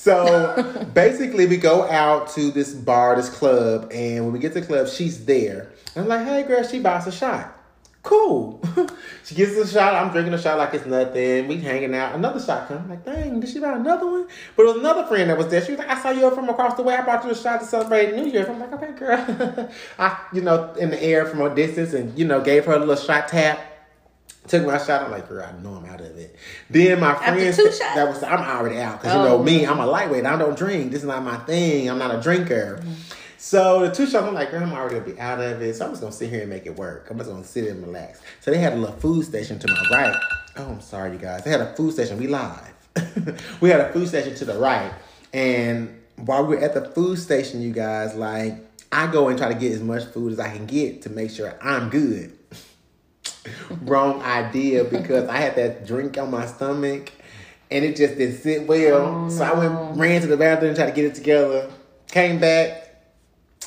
So 0.05 0.87
basically, 0.93 1.47
we 1.47 1.57
go 1.57 1.89
out 1.89 2.29
to 2.35 2.51
this 2.51 2.75
bar, 2.75 3.17
this 3.17 3.31
club, 3.31 3.91
and 3.91 4.25
when 4.25 4.35
we 4.35 4.39
get 4.39 4.53
to 4.53 4.61
the 4.61 4.67
club, 4.67 4.87
she's 4.87 5.25
there. 5.25 5.71
I'm 5.97 6.07
like, 6.07 6.27
hey, 6.27 6.43
girl, 6.43 6.63
she 6.63 6.79
buys 6.79 7.07
a 7.07 7.13
shot. 7.13 7.54
Cool. 8.05 8.61
she 9.25 9.35
gets 9.35 9.53
a 9.57 9.67
shot. 9.67 9.95
I'm 9.95 10.13
drinking 10.13 10.35
a 10.35 10.39
shot 10.39 10.59
like 10.59 10.75
it's 10.75 10.85
nothing. 10.85 11.49
We 11.49 11.57
hanging 11.57 11.95
out. 11.95 12.15
Another 12.15 12.39
shot 12.39 12.69
comes. 12.69 12.83
I'm 12.83 12.91
like, 12.91 13.03
dang, 13.05 13.41
did 13.41 13.49
she 13.49 13.59
buy 13.59 13.73
another 13.73 14.07
one? 14.07 14.29
But 14.55 14.65
it 14.65 14.67
was 14.67 14.77
another 14.77 15.07
friend 15.07 15.31
that 15.31 15.39
was 15.39 15.49
there. 15.49 15.65
She 15.65 15.73
was 15.73 15.79
like, 15.79 15.89
I 15.89 15.99
saw 16.01 16.11
you 16.11 16.31
from 16.35 16.51
across 16.51 16.75
the 16.77 16.83
way. 16.83 16.95
I 16.95 17.05
bought 17.05 17.25
you 17.25 17.31
a 17.31 17.35
shot 17.35 17.61
to 17.61 17.67
celebrate 17.67 18.15
New 18.15 18.27
Year's. 18.31 18.47
I'm 18.47 18.61
like, 18.61 18.73
okay, 18.75 18.93
girl. 18.93 19.71
I, 19.99 20.19
you 20.35 20.43
know, 20.43 20.75
in 20.75 20.91
the 20.91 21.03
air 21.03 21.25
from 21.25 21.41
a 21.41 21.55
distance 21.55 21.95
and, 21.95 22.17
you 22.19 22.27
know, 22.27 22.43
gave 22.43 22.67
her 22.67 22.75
a 22.75 22.79
little 22.79 22.95
shot 22.95 23.27
tap. 23.29 23.59
Took 24.49 24.67
my 24.67 24.77
shot. 24.77 25.01
I'm 25.03 25.11
like, 25.11 25.27
girl, 25.27 25.43
I 25.43 25.59
know 25.63 25.77
I'm 25.77 25.87
out 25.87 26.03
of 26.03 26.19
it. 26.19 26.37
Then 26.69 27.01
my 27.01 27.15
friends, 27.15 27.57
that 27.57 28.07
was, 28.07 28.23
I'm 28.23 28.41
already 28.41 28.79
out 28.79 29.01
because 29.01 29.17
you 29.17 29.23
know 29.23 29.39
Oh. 29.39 29.43
me, 29.43 29.65
I'm 29.65 29.79
a 29.81 29.87
lightweight. 29.87 30.27
I 30.27 30.37
don't 30.37 30.59
drink. 30.59 30.91
This 30.93 31.01
is 31.01 31.07
not 31.09 31.25
my 31.25 31.39
thing. 31.39 31.89
I'm 31.89 31.97
not 31.99 32.15
a 32.15 32.21
drinker. 32.21 32.83
So 33.45 33.87
the 33.87 33.95
two 33.95 34.07
shots, 34.07 34.27
I'm 34.27 34.33
like, 34.33 34.51
girl, 34.51 34.63
I'm 34.63 34.73
already 34.73 34.95
gonna 34.95 35.13
be 35.13 35.21
out 35.21 35.39
of 35.39 35.61
it. 35.61 35.77
So 35.77 35.85
I'm 35.85 35.91
just 35.91 36.01
gonna 36.01 36.15
sit 36.15 36.31
here 36.31 36.41
and 36.41 36.49
make 36.49 36.65
it 36.65 36.75
work. 36.77 37.09
I'm 37.11 37.19
just 37.19 37.29
gonna 37.29 37.45
sit 37.45 37.69
and 37.69 37.87
relax. 37.87 38.23
So 38.41 38.51
they 38.51 38.57
had 38.57 38.73
a 38.73 38.77
little 38.77 38.97
food 38.97 39.27
station 39.27 39.59
to 39.59 39.69
my 39.69 39.85
right. 39.91 40.17
Oh, 40.57 40.71
I'm 40.71 40.81
sorry, 40.81 41.13
you 41.13 41.19
guys. 41.19 41.45
They 41.45 41.51
had 41.51 41.61
a 41.61 41.77
food 41.77 41.93
station. 41.93 42.17
We 42.17 42.27
live. 42.27 42.73
we 43.61 43.69
had 43.69 43.81
a 43.81 43.93
food 43.93 44.09
station 44.09 44.35
to 44.37 44.47
the 44.47 44.59
right, 44.59 44.91
and 45.35 46.01
while 46.17 46.47
we 46.47 46.57
we're 46.57 46.63
at 46.63 46.73
the 46.73 46.87
food 46.93 47.19
station, 47.19 47.61
you 47.61 47.71
guys, 47.71 48.15
like, 48.15 48.55
I 48.91 49.13
go 49.13 49.29
and 49.29 49.37
try 49.37 49.53
to 49.53 49.55
get 49.55 49.73
as 49.73 49.83
much 49.83 50.05
food 50.07 50.33
as 50.33 50.41
I 50.41 50.49
can 50.49 50.65
get 50.65 51.03
to 51.03 51.11
make 51.11 51.31
sure 51.31 51.55
I'm 51.61 51.91
good. 51.91 52.39
Wrong 53.83 54.23
idea 54.23 54.85
because 54.85 55.29
I 55.29 55.37
had 55.37 55.55
that 55.57 55.87
drink 55.87 56.17
on 56.17 56.31
my 56.31 56.47
stomach 56.47 57.13
and 57.71 57.85
it 57.85 57.95
just 57.95 58.17
didn't 58.17 58.39
sit 58.39 58.67
well. 58.67 59.27
Oh, 59.27 59.29
so 59.29 59.45
I 59.45 59.53
went 59.53 59.99
ran 59.99 60.23
to 60.23 60.29
the 60.29 60.39
bathroom 60.39 60.71
and 60.71 60.77
tried 60.79 60.87
to 60.87 60.93
get 60.93 61.05
it 61.05 61.15
together. 61.15 61.71
Came 62.07 62.41
back. 62.41 62.84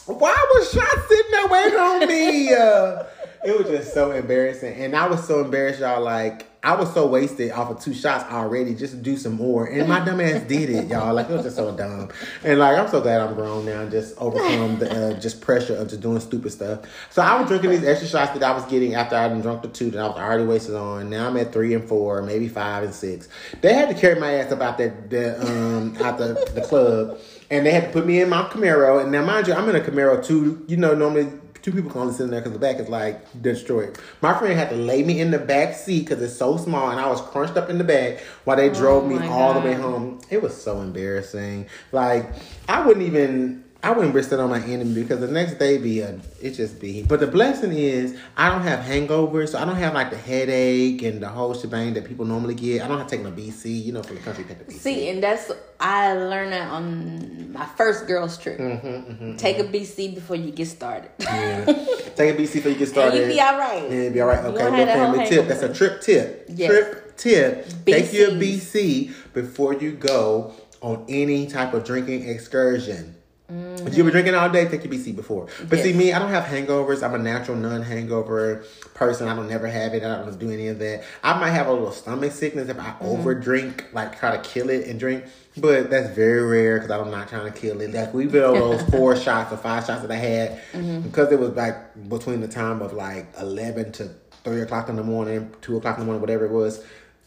Why 0.08 0.48
was 0.54 0.72
Shot 0.72 1.08
sitting 1.10 1.32
there 1.32 1.48
waiting 1.48 1.80
on 1.80 2.08
me? 2.08 2.54
Uh, 2.54 3.04
it 3.46 3.58
was 3.58 3.68
just 3.68 3.94
so 3.94 4.12
embarrassing. 4.12 4.74
And 4.76 4.96
I 4.96 5.06
was 5.08 5.26
so 5.28 5.42
embarrassed, 5.42 5.82
y'all. 5.82 6.02
Like, 6.02 6.46
I 6.68 6.76
was 6.76 6.94
so 6.94 7.08
wasted 7.08 7.52
off 7.52 7.72
of 7.72 7.80
two 7.80 7.94
shots 7.94 8.30
already 8.30 8.76
just 8.76 8.94
to 8.94 9.00
do 9.00 9.16
some 9.16 9.36
more. 9.36 9.68
And 9.68 9.88
my 9.88 10.04
dumb 10.04 10.20
ass 10.20 10.42
did 10.42 10.70
it, 10.70 10.88
y'all. 10.88 11.14
Like, 11.14 11.30
it 11.30 11.34
was 11.34 11.44
just 11.44 11.56
so 11.56 11.74
dumb. 11.74 12.10
And 12.44 12.60
like, 12.60 12.78
I'm 12.78 12.90
so 12.90 13.00
glad 13.00 13.22
I'm 13.22 13.36
grown 13.36 13.66
now 13.66 13.84
and 13.84 13.90
just 13.90 14.18
overcome 14.18 14.78
the 14.78 14.92
uh, 14.92 15.18
just 15.18 15.40
pressure 15.40 15.78
of 15.78 15.88
just 15.88 16.02
doing 16.02 16.20
stupid 16.20 16.52
stuff. 16.52 16.82
So 17.10 17.22
I 17.22 17.40
was 17.40 17.48
drinking 17.48 17.70
these 17.70 17.86
extra 17.86 18.10
shots 18.10 18.38
that 18.38 18.44
I 18.44 18.52
was 18.52 18.66
getting 18.66 18.96
after 18.96 19.16
I 19.16 19.30
had 19.30 19.42
drunk 19.42 19.62
the 19.62 19.70
two 19.70 19.92
that 19.92 20.00
I 20.02 20.08
was 20.10 20.18
already 20.18 20.44
wasted 20.44 20.76
on. 20.76 21.10
Now 21.10 21.30
I'm 21.30 21.38
at 21.38 21.54
three 21.54 21.74
and 21.74 21.88
four, 21.88 22.22
maybe 22.22 22.50
five 22.50 22.84
and 22.84 22.94
six. 22.94 23.30
They 23.62 23.74
had 23.74 23.88
to 23.88 23.96
carry 23.96 24.20
my 24.20 24.34
ass 24.34 24.52
out 24.52 24.78
that, 24.78 25.10
the, 25.10 25.42
um, 25.42 25.96
out 26.04 26.18
the, 26.18 26.52
the 26.54 26.64
club. 26.68 27.18
And 27.50 27.66
they 27.66 27.72
had 27.72 27.86
to 27.86 27.90
put 27.92 28.06
me 28.06 28.20
in 28.20 28.28
my 28.28 28.44
Camaro. 28.50 29.02
And 29.02 29.10
now, 29.10 29.24
mind 29.26 29.48
you, 29.48 29.54
I'm 29.54 29.70
in 29.70 29.76
a 29.78 29.80
Camaro 29.80 30.22
too. 30.22 30.66
You 30.68 30.76
know, 30.76 30.94
normally 30.94 31.32
two 31.68 31.74
people 31.74 31.92
can 31.92 32.00
only 32.00 32.14
sit 32.14 32.24
in 32.24 32.30
there 32.30 32.40
because 32.40 32.54
the 32.54 32.60
back 32.60 32.80
is 32.80 32.88
like 32.88 33.42
destroyed. 33.42 34.00
My 34.22 34.34
friend 34.40 34.58
had 34.58 34.70
to 34.70 34.78
lay 34.78 35.04
me 35.04 35.20
in 35.20 35.32
the 35.32 35.38
back 35.38 35.76
seat 35.76 36.08
because 36.08 36.22
it's 36.22 36.34
so 36.34 36.56
small, 36.56 36.92
and 36.92 37.00
I 37.00 37.10
was 37.10 37.20
crunched 37.20 37.58
up 37.58 37.70
in 37.70 37.78
the 37.78 37.84
back 37.84 38.20
while 38.46 38.56
they 38.56 38.70
oh 38.70 38.74
drove 38.74 39.04
Oh 39.04 39.08
me 39.08 39.28
all 39.28 39.54
the 39.54 39.60
way 39.60 39.74
home. 39.74 40.22
It 40.30 40.42
was 40.42 40.56
so 40.56 40.80
embarrassing. 40.80 41.68
Like 41.92 42.32
I 42.70 42.88
wouldn't 42.88 43.06
even. 43.06 43.66
I 43.84 43.92
wouldn't 43.92 44.16
risk 44.16 44.32
it 44.32 44.40
on 44.40 44.50
my 44.50 44.62
enemy 44.62 45.02
because 45.04 45.20
the 45.20 45.28
next 45.28 45.56
day 45.60 45.78
be 45.78 46.00
a 46.00 46.20
it 46.42 46.52
just 46.52 46.80
be. 46.80 47.04
But 47.04 47.20
the 47.20 47.28
blessing 47.28 47.74
is 47.74 48.18
I 48.36 48.50
don't 48.50 48.64
have 48.64 48.80
hangovers, 48.80 49.50
so 49.50 49.60
I 49.60 49.66
don't 49.66 49.76
have 49.76 49.94
like 49.94 50.10
the 50.10 50.18
headache 50.18 51.04
and 51.04 51.22
the 51.22 51.30
whole 51.30 51.54
shebang 51.54 51.94
that 51.94 52.06
people 52.06 52.26
normally 52.26 52.56
get. 52.56 52.82
I 52.82 52.88
don't 52.88 52.98
have 52.98 53.08
to 53.08 53.16
take 53.16 53.24
no 53.24 53.32
BC, 53.32 53.84
you 53.84 53.94
know, 53.94 54.02
from 54.02 54.16
the 54.16 54.22
country 54.24 54.46
take 54.46 54.60
the 54.60 54.74
BC. 54.74 54.78
See, 54.78 55.10
and 55.10 55.22
that's 55.22 55.52
I 55.80 56.14
learned 56.14 56.54
that 56.54 56.70
on 56.72 57.54
my 57.54 57.66
first 57.66 58.08
girls 58.08 58.38
trip. 58.38 58.58
Mm-hmm, 58.60 59.36
Take 59.36 59.60
a 59.60 59.64
BC 59.66 60.16
before 60.16 60.38
you 60.38 60.52
get 60.52 60.68
started. 60.68 61.12
Yeah. 61.20 61.66
take 62.16 62.34
a 62.34 62.38
BC 62.38 62.54
before 62.56 62.72
you 62.72 62.78
get 62.78 62.82
and 62.82 62.88
started. 62.88 63.28
you 63.28 63.34
be 63.34 63.42
all 63.42 63.58
right. 63.60 63.92
Yeah, 63.92 64.10
be 64.10 64.22
all 64.22 64.28
right. 64.28 64.40
Okay, 64.46 64.52
little 64.52 64.72
that 64.72 64.96
family 64.96 65.28
tip. 65.28 65.48
That's 65.48 65.62
a 65.62 65.74
trip 65.74 66.02
tip. 66.02 66.46
Yes. 66.50 66.70
Trip 66.70 67.18
tip. 67.18 67.68
Take 67.86 68.12
your 68.12 68.32
BC 68.32 69.14
before 69.34 69.74
you 69.76 69.92
go 69.92 70.54
on 70.82 71.06
any 71.08 71.48
type 71.48 71.74
of 71.74 71.84
drinking 71.84 72.28
excursion. 72.28 73.17
Mm-hmm. 73.52 73.94
You 73.94 74.04
were 74.04 74.12
drinking 74.12 74.36
all 74.36 74.50
day, 74.50 74.68
take 74.68 74.84
your 74.84 74.92
BC 74.94 75.16
before. 75.16 75.48
But 75.70 75.80
see, 75.80 75.94
me, 75.94 76.12
I 76.12 76.20
don't 76.20 76.30
have 76.32 76.44
hangovers. 76.44 77.02
I'm 77.02 77.14
a 77.14 77.18
natural 77.18 77.56
non-hangover 77.56 78.66
person. 78.94 79.28
I 79.30 79.36
don't 79.36 79.48
never 79.48 79.68
have 79.68 79.94
it. 79.94 80.04
I 80.04 80.22
don't 80.24 80.38
do 80.38 80.52
any 80.52 80.68
of 80.68 80.80
that. 80.80 81.04
I 81.24 81.40
might 81.40 81.52
have 81.52 81.68
a 81.68 81.72
little 81.72 81.92
stomach 81.94 82.34
sickness 82.34 82.68
if 82.70 82.78
I 82.78 82.84
Mm-hmm. 82.98 83.06
over 83.06 83.36
drink, 83.36 83.86
like 83.94 84.18
try 84.20 84.36
to 84.36 84.42
kill 84.44 84.70
it 84.70 84.88
and 84.88 85.00
drink. 85.00 85.24
But 85.56 85.90
that's 85.90 86.10
very 86.16 86.44
rare 86.44 86.80
because 86.80 86.92
I'm 86.92 87.10
not 87.12 87.30
trying 87.30 87.52
to 87.52 87.58
kill 87.58 87.80
it. 87.82 87.92
Like 87.94 88.14
we 88.14 88.26
did 88.26 88.44
all 88.44 88.54
those 88.54 88.82
four 88.92 89.16
shots 89.16 89.54
or 89.54 89.58
five 89.58 89.86
shots 89.86 90.02
that 90.02 90.12
I 90.12 90.16
had 90.16 90.52
Mm-hmm. 90.74 91.02
because 91.02 91.32
it 91.32 91.40
was 91.40 91.52
like 91.52 92.10
between 92.10 92.42
the 92.42 92.48
time 92.48 92.82
of 92.82 92.94
like 92.94 93.28
eleven 93.40 93.92
to 93.94 94.10
three 94.44 94.62
o'clock 94.62 94.90
in 94.90 94.96
the 94.98 95.04
morning, 95.04 95.54
two 95.62 95.78
o'clock 95.78 95.96
in 95.98 96.02
the 96.02 96.06
morning, 96.06 96.22
whatever 96.22 96.46
it 96.46 96.52
was. 96.52 96.84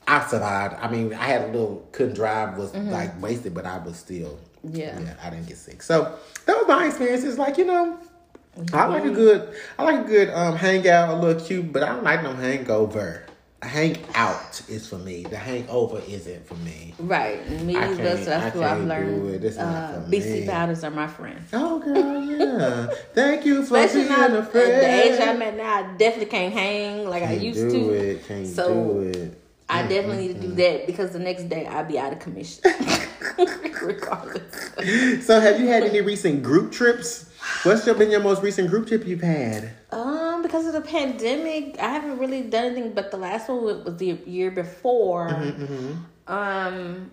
I 0.08 0.26
survived. 0.26 0.74
I 0.80 0.90
mean, 0.90 1.14
I 1.14 1.24
had 1.24 1.42
a 1.42 1.46
little 1.46 1.86
couldn't 1.92 2.14
drive, 2.14 2.56
was 2.58 2.74
like 2.74 3.20
wasted, 3.22 3.54
but 3.54 3.64
I 3.64 3.78
was 3.78 3.96
still 3.96 4.28
Mm-hmm. 4.28 4.44
Yeah. 4.62 4.98
yeah, 5.00 5.14
I 5.22 5.30
didn't 5.30 5.46
get 5.48 5.56
sick. 5.56 5.82
So 5.82 6.16
that 6.46 6.56
was 6.58 6.66
my 6.68 6.86
experience. 6.86 7.24
It's 7.24 7.38
Like 7.38 7.56
you 7.58 7.64
know, 7.64 7.98
I 8.72 8.86
like 8.86 9.04
a 9.04 9.10
good, 9.10 9.54
I 9.78 9.84
like 9.84 10.04
a 10.04 10.08
good 10.08 10.30
um 10.30 10.56
hangout, 10.56 11.08
a 11.10 11.16
little 11.20 11.40
cute, 11.42 11.72
but 11.72 11.82
I 11.82 11.88
don't 11.94 12.04
like 12.04 12.22
no 12.22 12.32
hangover. 12.34 13.24
A 13.62 13.66
hangout 13.66 14.62
is 14.70 14.88
for 14.88 14.96
me. 14.96 15.22
The 15.24 15.36
hangover 15.36 16.00
isn't 16.08 16.46
for 16.46 16.54
me. 16.54 16.94
Right. 16.98 17.46
Me, 17.62 17.76
I 17.76 17.88
that's, 17.92 17.96
can't- 17.98 18.24
that's 18.24 18.56
I 18.56 18.58
what 18.58 18.68
I've 18.68 18.84
learned. 18.84 19.44
it. 19.44 19.58
Uh, 19.58 20.00
BC 20.08 20.40
me. 20.40 20.46
powders 20.46 20.82
are 20.82 20.90
my 20.90 21.06
friend. 21.06 21.38
Oh 21.52 21.78
girl, 21.78 22.22
yeah. 22.24 22.86
Thank 23.14 23.44
you 23.44 23.62
for 23.62 23.76
Especially 23.76 24.04
being 24.08 24.12
now, 24.18 24.34
a 24.34 24.38
at 24.40 24.50
friend. 24.50 24.70
the 24.72 24.86
age 25.14 25.20
I'm 25.20 25.42
at 25.42 25.56
now, 25.58 25.74
I 25.74 25.82
definitely 25.98 26.26
can't 26.30 26.52
hang 26.54 27.06
like 27.06 27.22
I 27.22 27.26
Can't 27.26 27.42
used 27.42 27.60
do 27.60 27.70
to. 27.70 27.90
it. 27.90 28.26
Can't 28.26 28.46
So, 28.46 28.68
do 28.74 29.00
it. 29.00 29.38
I 29.68 29.82
definitely 29.82 30.28
need 30.28 30.40
to 30.40 30.40
do 30.48 30.54
that 30.54 30.86
because 30.86 31.10
the 31.12 31.18
next 31.18 31.44
day 31.50 31.66
I'll 31.66 31.84
be 31.84 31.98
out 31.98 32.12
of 32.14 32.18
commission. 32.18 32.64
Regardless. 33.82 35.26
So, 35.26 35.40
have 35.40 35.60
you 35.60 35.66
had 35.68 35.82
any 35.84 36.00
recent 36.00 36.42
group 36.42 36.72
trips? 36.72 37.30
What's 37.62 37.86
your, 37.86 37.94
been 37.94 38.10
your 38.10 38.20
most 38.20 38.42
recent 38.42 38.68
group 38.70 38.86
trip 38.86 39.06
you've 39.06 39.22
had? 39.22 39.70
Um, 39.90 40.42
because 40.42 40.66
of 40.66 40.72
the 40.72 40.80
pandemic, 40.82 41.78
I 41.78 41.88
haven't 41.88 42.18
really 42.18 42.42
done 42.42 42.66
anything. 42.66 42.92
But 42.92 43.10
the 43.10 43.16
last 43.16 43.48
one 43.48 43.64
was 43.64 43.96
the 43.96 44.18
year 44.26 44.50
before. 44.50 45.28
Mm-hmm, 45.28 45.92
Um, 46.32 47.10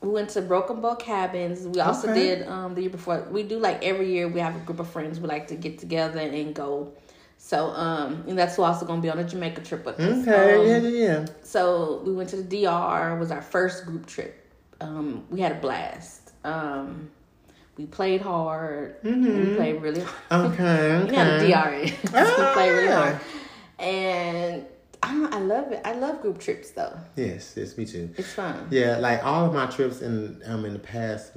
we 0.00 0.08
went 0.10 0.30
to 0.30 0.42
Broken 0.42 0.80
Bow 0.80 0.94
Cabins. 0.94 1.66
We 1.66 1.80
also 1.80 2.08
Okay. 2.10 2.36
did 2.36 2.48
um 2.48 2.74
the 2.74 2.82
year 2.82 2.90
before. 2.90 3.26
We 3.30 3.42
do 3.42 3.58
like 3.58 3.84
every 3.84 4.12
year. 4.12 4.28
We 4.28 4.40
have 4.40 4.54
a 4.54 4.60
group 4.60 4.78
of 4.80 4.88
friends. 4.88 5.18
We 5.20 5.26
like 5.28 5.48
to 5.48 5.56
get 5.56 5.78
together 5.78 6.20
and 6.20 6.54
go. 6.54 6.92
So 7.38 7.70
um, 7.70 8.24
and 8.28 8.38
that's 8.38 8.58
also 8.58 8.84
gonna 8.86 9.00
be 9.02 9.10
on 9.10 9.18
a 9.18 9.24
Jamaica 9.24 9.62
trip 9.62 9.84
with 9.86 9.98
us. 9.98 10.28
Okay, 10.28 10.54
Um, 10.60 10.66
yeah, 10.66 10.78
yeah, 10.88 11.04
yeah. 11.06 11.26
So 11.42 12.02
we 12.04 12.12
went 12.12 12.28
to 12.30 12.36
the 12.36 12.42
DR. 12.64 13.16
Was 13.18 13.30
our 13.30 13.42
first 13.42 13.86
group 13.86 14.06
trip. 14.06 14.44
Um, 14.80 15.24
we 15.30 15.40
had 15.40 15.52
a 15.52 15.56
blast. 15.56 16.32
Um, 16.44 17.10
we 17.76 17.86
played 17.86 18.20
hard. 18.22 18.96
We 19.02 19.54
played 19.56 19.80
really 19.82 20.02
hard. 20.02 20.52
Okay, 20.52 20.92
okay. 20.94 21.06
You 21.06 21.12
know, 21.12 21.38
the 21.38 21.46
DR 21.52 21.72
is. 21.84 21.90
we 22.02 22.52
played 22.54 22.70
really 22.70 22.88
Ah. 22.88 23.00
hard. 23.02 23.20
And 23.78 24.64
I, 25.02 25.28
I 25.32 25.40
love 25.40 25.70
it. 25.72 25.80
I 25.84 25.92
love 25.94 26.20
group 26.22 26.38
trips 26.40 26.70
though. 26.72 26.96
Yes, 27.16 27.54
yes, 27.56 27.76
me 27.78 27.84
too. 27.86 28.10
It's 28.16 28.32
fun. 28.32 28.66
Yeah, 28.70 28.98
like 28.98 29.24
all 29.24 29.46
of 29.46 29.54
my 29.54 29.66
trips 29.66 30.00
in 30.00 30.42
um 30.44 30.64
in 30.64 30.72
the 30.72 30.78
past 30.80 31.32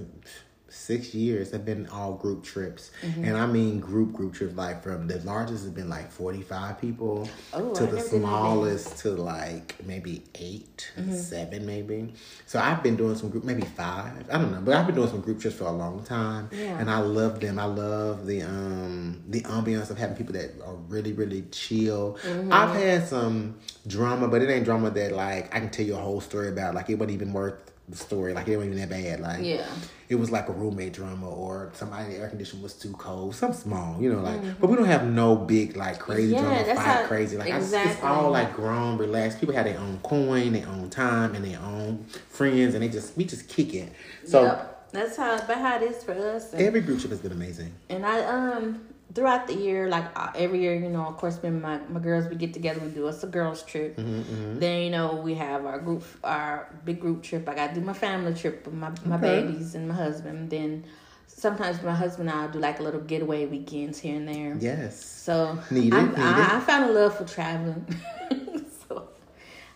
six 0.72 1.14
years 1.14 1.52
have 1.52 1.66
been 1.66 1.88
all 1.88 2.14
group 2.14 2.44
trips, 2.44 2.92
Mm-hmm. 3.02 3.24
and 3.26 3.38
I 3.38 3.46
mean 3.46 3.80
group 3.80 4.14
group 4.14 4.34
trips. 4.34 4.56
Like 4.56 4.84
from 4.84 5.08
the 5.08 5.20
largest 5.20 5.64
has 5.64 5.72
been 5.74 5.90
like 5.90 6.12
forty 6.12 6.42
five 6.42 6.80
people 6.80 7.28
Oh, 7.54 7.74
to 7.74 7.84
I 7.84 7.86
the 7.88 7.92
never 7.96 7.96
did 7.98 8.06
that 8.06 8.12
many. 8.14 8.20
smallest 8.26 8.98
to 9.00 9.12
like 9.12 9.76
maybe 9.86 10.24
8 10.36 10.92
Mm-hmm. 10.98 11.14
seven 11.14 11.66
maybe. 11.66 12.14
So 12.46 12.60
I've 12.60 12.82
been 12.84 12.96
doing 12.96 13.16
some 13.16 13.30
group, 13.30 13.44
maybe 13.44 13.62
five. 13.62 14.30
I 14.32 14.38
don't 14.38 14.52
know, 14.52 14.62
but 14.62 14.74
I've 14.76 14.86
been 14.88 14.96
doing 14.96 15.10
some 15.10 15.22
group 15.22 15.40
trips 15.40 15.56
for 15.58 15.66
a 15.66 15.72
long 15.72 16.04
time, 16.04 16.50
Yeah. 16.52 16.80
and 16.80 16.90
I 16.90 17.00
love 17.00 17.40
them. 17.40 17.60
I 17.60 17.66
love 17.66 18.26
the 18.26 18.42
um 18.44 19.22
the 19.30 19.42
ambiance 19.42 19.90
of 19.92 19.98
having 19.98 20.16
people 20.16 20.34
that 20.34 20.52
are 20.66 20.76
really 20.76 21.14
really 21.14 21.44
chill. 21.52 22.18
Mm-hmm. 22.24 22.52
I've 22.54 22.76
had 22.76 23.08
some 23.08 23.58
drama, 23.88 24.28
but 24.28 24.42
it 24.42 24.50
ain't 24.50 24.66
drama 24.66 24.90
that 24.92 25.12
like 25.14 25.54
I 25.56 25.60
can 25.60 25.70
tell 25.70 25.86
you 25.86 25.96
a 25.96 26.00
whole 26.00 26.22
story 26.22 26.50
about. 26.50 26.76
Like 26.76 26.90
it 26.90 26.96
wasn't 26.96 27.14
even 27.16 27.34
worth 27.34 27.71
the 27.92 27.98
story. 27.98 28.34
Like 28.34 28.48
it 28.48 28.58
wasn't 28.58 28.76
even 28.76 28.90
that 28.90 28.96
bad. 29.04 29.20
Like 29.20 29.44
Yeah. 29.44 29.66
it 30.10 30.16
was 30.16 30.32
like 30.32 30.50
a 30.50 30.52
roommate 30.52 30.94
drama 30.94 31.30
or 31.30 31.70
somebody 31.74 32.14
the 32.14 32.20
air 32.20 32.30
condition 32.30 32.62
was 32.62 32.74
too 32.74 32.94
cold. 32.94 33.36
Some 33.36 33.54
small, 33.54 34.02
you 34.02 34.12
know, 34.12 34.22
like 34.22 34.60
but 34.60 34.70
we 34.70 34.76
don't 34.78 34.86
have 34.86 35.06
no 35.06 35.36
big 35.36 35.76
like 35.78 36.00
crazy 36.00 36.34
Mm-hmm. 36.36 36.46
Yeah, 36.52 36.64
drama, 36.64 36.76
fight 36.80 36.86
how- 37.02 37.06
crazy. 37.08 37.38
Like 37.38 37.52
I- 37.52 37.58
it's 37.60 38.04
all 38.04 38.32
like 38.32 38.56
grown, 38.56 38.98
relaxed. 38.98 39.40
People 39.40 39.56
have 39.56 39.66
their 39.66 39.80
own 39.80 40.00
coin, 40.04 40.54
their 40.54 40.68
own 40.68 40.90
time, 40.90 41.36
and 41.36 41.46
their 41.46 41.60
own 41.60 42.06
friends, 42.30 42.74
and 42.74 42.84
they 42.84 42.90
just 42.90 43.16
we 43.18 43.26
just 43.26 43.48
kick 43.48 43.74
it. 43.74 43.92
So 44.26 44.44
yep. 44.44 44.68
That's 44.94 45.16
how 45.16 45.36
about 45.36 45.58
how 45.58 45.78
it 45.78 45.84
is 45.84 46.04
for 46.04 46.12
us. 46.12 46.52
And, 46.52 46.62
every 46.64 46.82
group 46.82 47.00
trip 47.00 47.12
has 47.12 47.22
been 47.22 47.32
amazing. 47.32 47.72
and 47.90 48.06
I 48.06 48.24
um 48.26 48.82
throughout 49.14 49.48
the 49.48 49.54
year, 49.56 49.88
like 49.90 50.06
uh, 50.16 50.32
every 50.36 50.62
year, 50.62 50.76
you 50.76 50.90
know, 50.90 51.06
of 51.06 51.18
course, 51.18 51.38
when 51.42 51.62
my 51.62 51.80
my 51.90 52.00
girls 52.00 52.28
we 52.28 52.36
get 52.36 52.54
together, 52.54 52.80
we 52.80 52.90
do 52.90 53.08
us 53.08 53.24
a 53.24 53.28
girls 53.28 53.64
trip. 53.64 53.98
Mm-hmm, 53.98 54.60
Then 54.60 54.82
you 54.84 54.90
know 54.92 55.16
we 55.16 55.34
have 55.36 55.66
our 55.66 55.80
group, 55.80 56.04
our 56.24 56.70
big 56.86 57.00
group 57.00 57.24
trip. 57.24 57.48
I 57.50 57.56
got 57.56 57.74
to 57.74 57.80
do 57.80 57.86
my 57.86 57.94
family 57.94 58.34
trip 58.34 58.66
with 58.66 58.76
my 58.76 58.92
my 59.06 59.16
Okay. 59.18 59.42
babies 59.42 59.76
and 59.76 59.88
my 59.88 59.96
husband. 59.96 60.50
Then 60.50 60.86
sometimes 61.28 61.82
my 61.82 61.96
husband 61.96 62.30
and 62.30 62.38
I'll 62.40 62.50
do 62.52 62.60
like 62.60 62.80
a 62.80 62.84
little 62.84 63.02
getaway 63.02 63.46
weekends 63.48 64.00
here 64.00 64.16
and 64.16 64.28
there. 64.28 64.56
Yes. 64.60 65.04
So 65.04 65.58
Need 65.72 65.94
it, 65.94 65.98
I'm- 65.98 66.08
need 66.12 66.18
it. 66.18 66.20
I, 66.20 66.58
I 66.58 66.60
found 66.60 66.90
a 66.90 66.94
love 66.94 67.16
for 67.18 67.26
traveling. 67.26 67.86
so 68.88 69.10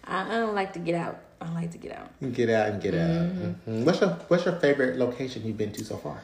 I, 0.04 0.36
I 0.36 0.40
don't 0.40 0.56
like 0.56 0.74
to 0.74 0.80
get 0.80 0.96
out. 0.96 1.20
I 1.42 1.52
like 1.54 1.72
to 1.72 1.78
get 1.78 1.92
out. 1.92 2.10
Get 2.34 2.50
out 2.50 2.70
and 2.70 2.82
get 2.82 2.94
Mm-hmm. 2.94 3.46
out. 3.46 3.66
Mhm. 3.68 3.84
What's 3.86 4.00
your 4.02 4.10
What's 4.30 4.46
your 4.46 4.56
favorite 4.56 4.98
location 4.98 5.44
you've 5.46 5.58
been 5.58 5.72
to 5.74 5.84
so 5.84 5.98
far? 5.98 6.18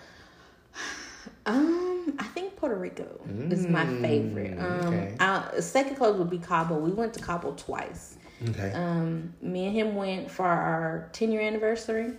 Um, 1.46 1.91
I 2.20 2.24
think 2.24 2.56
Puerto 2.56 2.76
Rico 2.76 3.20
is 3.50 3.66
my 3.68 3.86
favorite. 3.86 4.58
Um, 4.58 4.66
Mm, 4.66 4.86
okay. 4.86 5.16
our 5.20 5.62
second 5.62 5.96
close 5.96 6.18
would 6.18 6.30
be 6.30 6.38
Cabo. 6.38 6.78
We 6.78 6.92
went 6.92 7.14
to 7.16 7.20
Cabo 7.22 7.54
twice. 7.54 8.18
Okay. 8.50 8.72
Um, 8.74 9.34
me 9.42 9.66
and 9.68 9.76
him 9.76 9.96
went 9.96 10.30
for 10.32 10.46
our 10.46 11.10
ten 11.14 11.32
year 11.32 11.42
anniversary, 11.42 12.14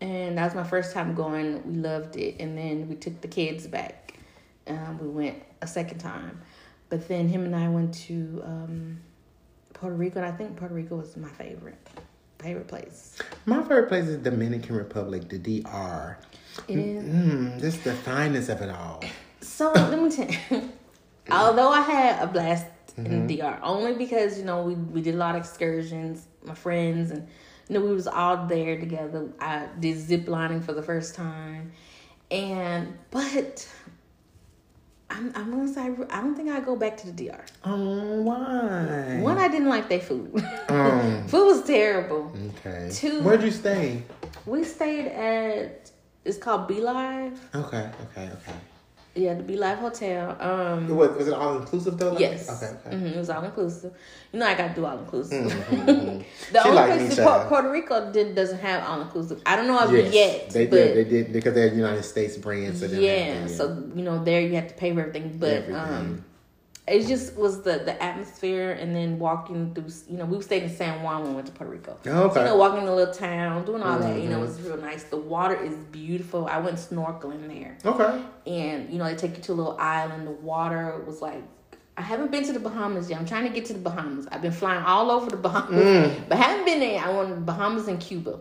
and 0.00 0.38
that 0.38 0.44
was 0.44 0.54
my 0.54 0.64
first 0.64 0.92
time 0.94 1.14
going. 1.14 1.66
We 1.66 1.74
loved 1.78 2.16
it, 2.16 2.36
and 2.40 2.56
then 2.56 2.88
we 2.88 2.94
took 2.96 3.20
the 3.20 3.28
kids 3.28 3.66
back. 3.66 4.14
Um, 4.66 4.98
we 4.98 5.08
went 5.08 5.42
a 5.62 5.66
second 5.66 5.98
time, 5.98 6.40
but 6.88 7.06
then 7.08 7.28
him 7.28 7.44
and 7.44 7.54
I 7.54 7.68
went 7.68 7.94
to 8.06 8.42
um, 8.44 9.00
Puerto 9.74 9.94
Rico, 9.94 10.20
and 10.20 10.26
I 10.26 10.32
think 10.36 10.56
Puerto 10.56 10.74
Rico 10.74 10.96
was 10.96 11.16
my 11.16 11.28
favorite 11.28 11.76
favorite 12.46 12.68
place. 12.68 13.18
My 13.44 13.60
favorite 13.62 13.88
place 13.88 14.06
is 14.06 14.18
Dominican 14.18 14.76
Republic, 14.76 15.28
the 15.28 15.38
DR. 15.38 16.16
It 16.68 16.78
is. 16.78 17.04
Mm, 17.04 17.60
just 17.60 17.82
the 17.82 17.92
fineness 17.92 18.48
of 18.48 18.60
it 18.62 18.70
all. 18.70 19.02
So 19.40 19.72
let 19.72 20.00
me 20.00 20.10
tell 20.10 20.28
you, 20.30 20.70
although 21.30 21.70
I 21.70 21.80
had 21.80 22.22
a 22.22 22.28
blast 22.28 22.66
in 22.96 23.26
the 23.26 23.38
DR, 23.38 23.58
only 23.62 23.94
because 23.94 24.38
you 24.38 24.44
know 24.44 24.62
we 24.62 24.74
we 24.74 25.02
did 25.02 25.14
a 25.16 25.18
lot 25.18 25.34
of 25.34 25.40
excursions, 25.40 26.28
my 26.44 26.54
friends, 26.54 27.10
and 27.10 27.26
you 27.68 27.74
know 27.74 27.84
we 27.84 27.92
was 27.92 28.06
all 28.06 28.46
there 28.46 28.78
together. 28.78 29.28
I 29.40 29.66
did 29.80 29.98
zip 29.98 30.28
lining 30.28 30.60
for 30.60 30.72
the 30.72 30.82
first 30.82 31.16
time, 31.16 31.72
and 32.30 32.96
but 33.10 33.68
I'm, 35.08 35.32
I'm 35.34 35.50
gonna 35.50 35.72
say 35.72 35.82
I 36.10 36.20
don't 36.20 36.34
think 36.34 36.50
I 36.50 36.60
go 36.60 36.76
back 36.76 36.96
to 36.98 37.06
the 37.10 37.12
DR. 37.28 37.44
Oh, 37.64 38.22
why? 38.22 39.18
One, 39.20 39.38
I 39.38 39.48
didn't 39.48 39.68
like 39.68 39.88
their 39.88 40.00
food. 40.00 40.42
Um, 40.68 41.26
food 41.28 41.46
was 41.46 41.64
terrible. 41.64 42.32
okay. 42.58 42.90
Two- 42.92 43.22
Where'd 43.22 43.42
you 43.42 43.50
stay? 43.52 44.02
We 44.46 44.64
stayed 44.64 45.06
at 45.06 45.90
it's 46.24 46.38
called 46.38 46.66
Be 46.66 46.80
Live. 46.80 47.38
Okay, 47.54 47.88
okay, 48.10 48.30
okay. 48.32 48.52
Yeah, 49.16 49.34
the 49.34 49.42
Be 49.42 49.56
Live 49.56 49.78
Hotel. 49.78 50.36
Um, 50.40 50.88
Was, 50.94 51.10
was 51.16 51.28
it 51.28 51.34
all 51.34 51.56
inclusive 51.58 51.96
though? 51.98 52.10
like- 52.10 52.20
Yes. 52.20 52.50
Okay, 52.62 52.72
okay. 52.86 52.96
hmm 52.96 53.06
it 53.06 53.16
was 53.16 53.30
all 53.30 53.42
inclusive. 53.44 53.92
You 54.32 54.40
know, 54.40 54.46
I 54.46 54.54
got 54.54 54.68
to 54.68 54.74
do 54.74 54.84
all 54.84 54.98
inclusive. 54.98 55.50
Mhm. 55.50 56.24
the 56.52 56.60
She 56.62 56.68
only 56.68 56.76
like 56.76 56.86
place 56.90 57.00
me, 57.02 57.10
in 57.10 57.16
child. 57.16 57.42
Pu- 57.44 57.48
Puerto 57.48 57.70
Rico 57.70 58.12
did, 58.12 58.34
doesn't 58.34 58.58
have 58.58 58.86
all 58.88 59.00
inclusive. 59.00 59.40
I 59.46 59.56
don't 59.56 59.66
know 59.66 59.78
of 59.78 59.90
Yes, 59.92 60.08
it 60.08 60.14
yet, 60.14 60.50
they 60.50 60.66
but 60.66 60.76
did. 60.76 60.96
They 60.96 61.04
did 61.10 61.32
because 61.32 61.54
they're 61.54 61.72
United 61.72 62.02
States 62.04 62.36
brands. 62.36 62.80
So 62.80 62.86
yeah. 62.86 63.46
So 63.46 63.90
you 63.94 64.02
know, 64.02 64.22
there 64.22 64.42
you 64.42 64.54
have 64.56 64.68
to 64.68 64.74
pay 64.74 64.92
for 64.92 65.00
everything, 65.00 65.38
but 65.38 65.48
Everything. 65.48 65.74
um, 65.74 66.24
it 66.88 67.06
just 67.06 67.36
was 67.36 67.62
the 67.62 67.78
the 67.84 68.00
atmosphere, 68.02 68.72
and 68.72 68.94
then 68.94 69.18
walking 69.18 69.74
through. 69.74 69.90
You 70.08 70.18
know, 70.18 70.24
we 70.24 70.40
stayed 70.42 70.62
in 70.62 70.70
San 70.70 71.02
Juan 71.02 71.22
when 71.22 71.30
we 71.30 71.34
went 71.36 71.46
to 71.48 71.52
Puerto 71.52 71.72
Rico. 71.72 71.98
Okay. 72.06 72.34
So, 72.34 72.40
you 72.40 72.46
know, 72.46 72.56
walking 72.56 72.80
in 72.80 72.86
the 72.86 72.94
little 72.94 73.12
town, 73.14 73.64
doing 73.64 73.82
all 73.82 73.98
that. 73.98 74.20
You 74.20 74.28
know, 74.28 74.38
it 74.38 74.42
was 74.42 74.60
real 74.62 74.76
nice. 74.76 75.04
The 75.04 75.16
water 75.16 75.56
is 75.56 75.74
beautiful. 75.90 76.46
I 76.46 76.58
went 76.58 76.76
snorkeling 76.76 77.48
there. 77.48 77.76
Okay. 77.84 78.22
and 78.46 78.90
you 78.90 78.98
know 78.98 79.04
they 79.04 79.16
take 79.16 79.36
you 79.36 79.42
to 79.42 79.52
a 79.52 79.58
little 79.60 79.76
island. 79.78 80.26
The 80.26 80.38
water 80.52 81.02
was 81.06 81.20
like 81.20 81.42
I 81.98 82.02
haven't 82.02 82.30
been 82.30 82.44
to 82.44 82.52
the 82.52 82.60
Bahamas 82.60 83.08
yet. 83.10 83.18
I'm 83.18 83.26
trying 83.26 83.44
to 83.48 83.54
get 83.56 83.64
to 83.66 83.72
the 83.72 83.78
Bahamas. 83.80 84.26
I've 84.30 84.42
been 84.42 84.52
flying 84.52 84.84
all 84.84 85.10
over 85.10 85.30
the 85.30 85.38
Bahamas, 85.38 85.82
Mm. 85.84 86.28
but 86.28 86.36
haven't 86.38 86.66
been 86.66 86.80
there. 86.80 87.00
I 87.02 87.10
want 87.10 87.30
the 87.30 87.36
Bahamas 87.52 87.88
and 87.88 87.98
Cuba. 87.98 88.38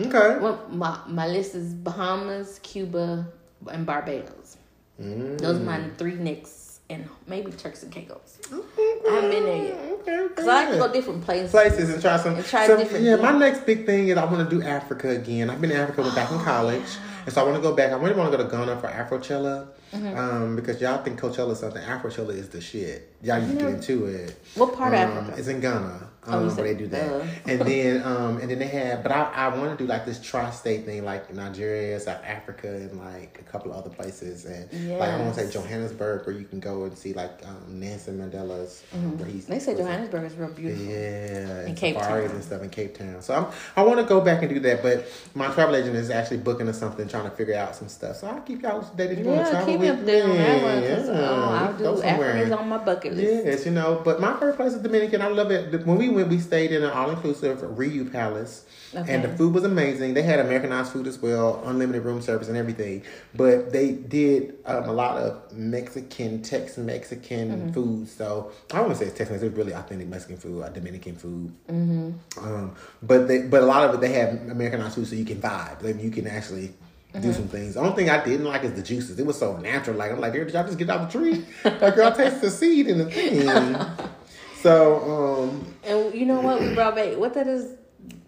Okay. 0.00 0.38
Well, 0.40 0.56
my 0.70 0.98
my 1.06 1.26
list 1.26 1.54
is 1.54 1.72
Bahamas, 1.74 2.58
Cuba, 2.62 3.26
and 3.70 3.86
Barbados. 3.86 4.56
Mm. 5.00 5.38
Those 5.38 5.56
are 5.60 5.64
my 5.64 5.78
three 5.96 6.14
next, 6.16 6.67
and 6.90 7.08
maybe 7.26 7.52
Turks 7.52 7.82
and 7.82 7.92
Caicos. 7.92 8.38
I 8.50 9.10
haven't 9.10 9.30
been 9.30 9.44
there 9.44 9.56
yet. 9.56 9.78
Okay. 9.78 10.18
okay. 10.20 10.34
Cause 10.34 10.48
I 10.48 10.64
like 10.64 10.70
to 10.70 10.78
go 10.78 10.92
different 10.92 11.24
places. 11.24 11.50
places 11.50 11.90
and 11.90 12.00
try 12.00 12.16
some. 12.16 12.36
And 12.36 12.44
try 12.44 12.66
so, 12.66 12.76
different 12.76 13.04
yeah, 13.04 13.16
my 13.16 13.32
next 13.32 13.66
big 13.66 13.84
thing 13.84 14.08
is 14.08 14.16
I 14.16 14.24
want 14.24 14.48
to 14.48 14.56
do 14.56 14.62
Africa 14.62 15.10
again. 15.10 15.50
I've 15.50 15.60
been 15.60 15.70
in 15.70 15.76
Africa 15.76 16.02
back 16.14 16.30
in 16.30 16.38
college, 16.40 16.96
and 17.24 17.34
so 17.34 17.42
I 17.42 17.44
want 17.44 17.56
to 17.56 17.62
go 17.62 17.74
back. 17.74 17.92
I 17.92 17.96
really 17.96 18.14
want 18.14 18.32
to 18.32 18.36
go 18.36 18.44
to 18.44 18.50
Ghana 18.50 18.80
for 18.80 18.88
Afrochella, 18.88 19.68
Mm-hmm. 19.92 20.18
um, 20.18 20.56
because 20.56 20.80
y'all 20.80 21.02
think 21.02 21.18
Coachella 21.20 21.52
is 21.52 21.58
something. 21.60 21.82
Afrochella 21.82 22.34
is 22.36 22.48
the 22.48 22.60
shit. 22.60 23.12
Y'all 23.22 23.40
need 23.40 23.58
to 23.58 23.64
get 23.64 23.74
into 23.74 24.06
it. 24.06 24.38
What 24.54 24.74
part 24.74 24.94
of 24.94 25.00
Um, 25.00 25.16
Africa? 25.18 25.38
It's 25.38 25.48
in 25.48 25.60
Ghana. 25.60 26.04
Oh, 26.30 26.40
Um, 26.40 26.48
you 26.48 26.54
where 26.56 26.64
they 26.64 26.74
do 26.74 26.86
that, 26.88 27.10
uh. 27.10 27.24
and 27.46 27.60
then 27.68 28.02
um, 28.02 28.36
and 28.38 28.50
then 28.50 28.58
they 28.58 28.66
have. 28.66 29.02
But 29.02 29.12
I, 29.12 29.22
I 29.32 29.48
want 29.56 29.76
to 29.78 29.82
do 29.82 29.88
like 29.88 30.04
this 30.04 30.20
tri-state 30.20 30.84
thing, 30.84 31.02
like 31.04 31.32
Nigeria, 31.32 31.98
South 31.98 32.22
Africa, 32.22 32.68
and 32.68 32.98
like 32.98 33.38
a 33.40 33.50
couple 33.50 33.70
of 33.70 33.78
other 33.78 33.88
places, 33.88 34.44
and 34.44 34.68
like 34.98 35.08
I 35.08 35.18
want 35.20 35.34
to 35.36 35.46
say 35.46 35.50
Johannesburg, 35.50 36.26
where 36.26 36.36
you 36.36 36.44
can 36.44 36.60
go 36.60 36.84
and 36.84 36.98
see 36.98 37.14
like 37.14 37.40
um, 37.46 37.80
Nelson 37.80 38.18
Mandela's, 38.18 38.82
um, 38.92 39.16
where 39.16 39.26
he's. 39.26 39.44
Mm-hmm. 39.44 39.52
They 39.54 39.58
say? 39.58 39.74
Johannesburg 39.76 40.24
is 40.24 40.34
real 40.34 40.50
beautiful. 40.50 40.84
Yeah, 40.84 41.60
and 41.66 41.76
Cape 41.76 41.96
safaris 41.96 42.26
Town. 42.26 42.34
and 42.34 42.44
stuff 42.44 42.62
in 42.62 42.70
Cape 42.70 42.98
Town. 42.98 43.22
So 43.22 43.34
I'm, 43.34 43.46
I 43.76 43.82
want 43.86 43.98
to 44.00 44.04
go 44.04 44.20
back 44.20 44.42
and 44.42 44.50
do 44.52 44.60
that, 44.60 44.82
but 44.82 45.08
my 45.34 45.46
travel 45.54 45.76
agent 45.76 45.96
is 45.96 46.10
actually 46.10 46.38
booking 46.38 46.68
us 46.68 46.78
something, 46.78 47.08
trying 47.08 47.24
to 47.30 47.34
figure 47.34 47.54
out 47.56 47.74
some 47.74 47.88
stuff. 47.88 48.16
So 48.16 48.26
I'll 48.26 48.40
keep 48.42 48.60
y'all 48.62 48.82
updated. 48.82 49.18
You 49.18 49.24
want 49.24 49.46
to 49.46 49.52
Yeah, 49.52 49.64
travel 49.64 49.77
me 49.80 49.90
with 49.90 50.00
up 50.00 50.04
there 50.06 50.24
on 50.24 50.36
that 50.36 50.62
one. 50.62 50.82
Yeah, 50.82 51.04
oh, 51.08 51.50
I'll 51.50 51.76
do. 51.76 52.02
Africa's 52.02 52.52
on 52.52 52.68
my 52.68 52.78
bucket 52.78 53.14
list. 53.14 53.46
Yes, 53.46 53.66
you 53.66 53.72
know, 53.72 54.00
but 54.04 54.20
my 54.20 54.32
favorite 54.34 54.56
place 54.56 54.72
is 54.72 54.82
Dominican. 54.82 55.22
I 55.22 55.28
love 55.28 55.50
it. 55.50 55.86
When 55.86 55.98
we 55.98 56.08
went, 56.08 56.28
we 56.28 56.38
stayed 56.38 56.72
in 56.72 56.82
an 56.82 56.90
all-inclusive 56.90 57.58
Riu 57.58 58.10
Palace, 58.10 58.64
and 58.94 59.22
the 59.24 59.28
food 59.36 59.54
was 59.54 59.64
amazing. 59.64 60.14
They 60.14 60.22
had 60.22 60.40
Americanized 60.40 60.92
food 60.92 61.06
as 61.06 61.18
well, 61.18 61.62
unlimited 61.64 62.04
room 62.04 62.20
service 62.22 62.48
and 62.48 62.56
everything. 62.56 63.02
But 63.34 63.72
they 63.72 63.92
did 63.92 64.56
um, 64.64 64.84
a 64.84 64.92
lot 64.92 65.16
of 65.18 65.52
Mexican, 65.52 66.42
Tex 66.42 66.76
Mexican 66.78 67.48
Mm-hmm. 67.48 67.72
food. 67.72 68.08
So 68.08 68.52
I 68.72 68.80
wouldn't 68.80 68.98
say 68.98 69.06
it's 69.06 69.16
Tex 69.18 69.30
Mexican; 69.30 69.48
it's 69.50 69.58
really 69.58 69.72
authentic 69.72 70.08
Mexican 70.08 70.36
food, 70.36 70.62
or 70.64 70.70
Dominican 70.70 71.16
food. 71.16 71.52
Mm-hmm. 71.68 72.44
Um, 72.44 72.74
but 73.02 73.28
they, 73.28 73.42
but 73.42 73.62
a 73.62 73.66
lot 73.66 73.88
of 73.88 73.94
it 73.94 74.00
they 74.00 74.12
have 74.12 74.30
Americanized 74.50 74.94
food, 74.94 75.06
so 75.06 75.14
you 75.14 75.24
can 75.24 75.40
vibe. 75.40 75.82
Like 75.82 76.02
you 76.02 76.10
can 76.10 76.26
actually. 76.26 76.72
Mm-hmm. 77.20 77.28
Do 77.30 77.32
some 77.34 77.48
things. 77.48 77.74
The 77.74 77.80
only 77.80 77.94
thing 77.96 78.10
I 78.10 78.24
didn't 78.24 78.46
like 78.46 78.64
is 78.64 78.72
the 78.74 78.82
juices. 78.82 79.18
It 79.18 79.26
was 79.26 79.38
so 79.38 79.56
natural. 79.56 79.96
Like 79.96 80.12
I'm 80.12 80.20
like, 80.20 80.32
did 80.32 80.50
y'all 80.52 80.64
just 80.64 80.78
get 80.78 80.88
out 80.90 81.10
the 81.10 81.18
tree? 81.18 81.44
Like 81.64 81.96
y'all 81.96 82.12
taste 82.12 82.40
the 82.40 82.50
seed 82.50 82.86
in 82.88 82.98
the 82.98 83.10
thing. 83.10 83.76
So, 84.60 85.44
um, 85.48 85.74
And 85.84 86.12
you 86.12 86.26
know 86.26 86.40
what? 86.40 86.60
We 86.60 86.74
brought 86.74 86.96
back 86.96 87.16
what 87.16 87.32
that 87.34 87.46
is 87.46 87.76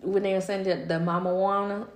when 0.00 0.22
they 0.22 0.33
were 0.35 0.40
saying 0.40 0.62
the, 0.62 0.76
the 0.87 1.00
Mamajuana. 1.00 1.88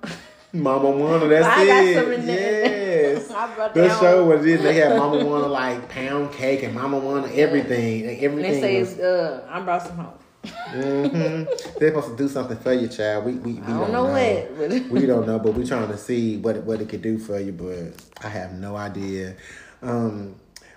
Mama 0.52 0.90
Wanna, 0.90 1.28
that's 1.28 1.46
I 1.46 1.66
got 1.66 1.84
it. 1.84 1.94
some 1.94 2.12
in. 2.12 2.26
Yes. 2.26 3.30
I 3.34 3.54
brought 3.54 3.74
The 3.74 3.88
show 4.00 4.24
was 4.24 4.44
it. 4.44 4.60
They 4.62 4.74
had 4.74 4.92
Mamajuana 4.92 5.48
like 5.48 5.88
pound 5.88 6.32
cake 6.32 6.64
and 6.64 6.76
Mamajuana 6.76 7.32
everything. 7.36 8.06
Like, 8.08 8.16
And 8.16 8.24
everything. 8.24 8.52
they 8.52 8.60
say 8.60 8.80
was, 8.80 8.98
uh, 8.98 9.46
I 9.48 9.60
brought 9.60 9.82
some 9.86 9.96
home. 9.98 10.14
Hmm 10.46 11.44
They're 11.78 11.92
supposed 11.94 12.08
to 12.10 12.16
do 12.16 12.28
something 12.28 12.56
for 12.58 12.72
you, 12.72 12.88
child. 12.88 13.24
We 13.24 13.32
we, 13.34 13.52
we 13.54 13.60
I 13.60 13.78
don't 13.80 13.92
know 13.92 14.04
what, 14.04 14.90
we 14.90 15.06
don't 15.06 15.26
know, 15.26 15.38
but 15.38 15.54
we're 15.54 15.66
trying 15.66 15.88
to 15.88 15.98
see 15.98 16.36
what 16.38 16.56
it, 16.56 16.64
what 16.64 16.80
it 16.80 16.88
could 16.88 17.02
do 17.02 17.18
for 17.18 17.38
you. 17.38 17.52
But 17.52 18.02
I 18.24 18.28
have 18.28 18.52
no 18.54 18.76
idea. 18.76 19.36
Um, 19.82 20.36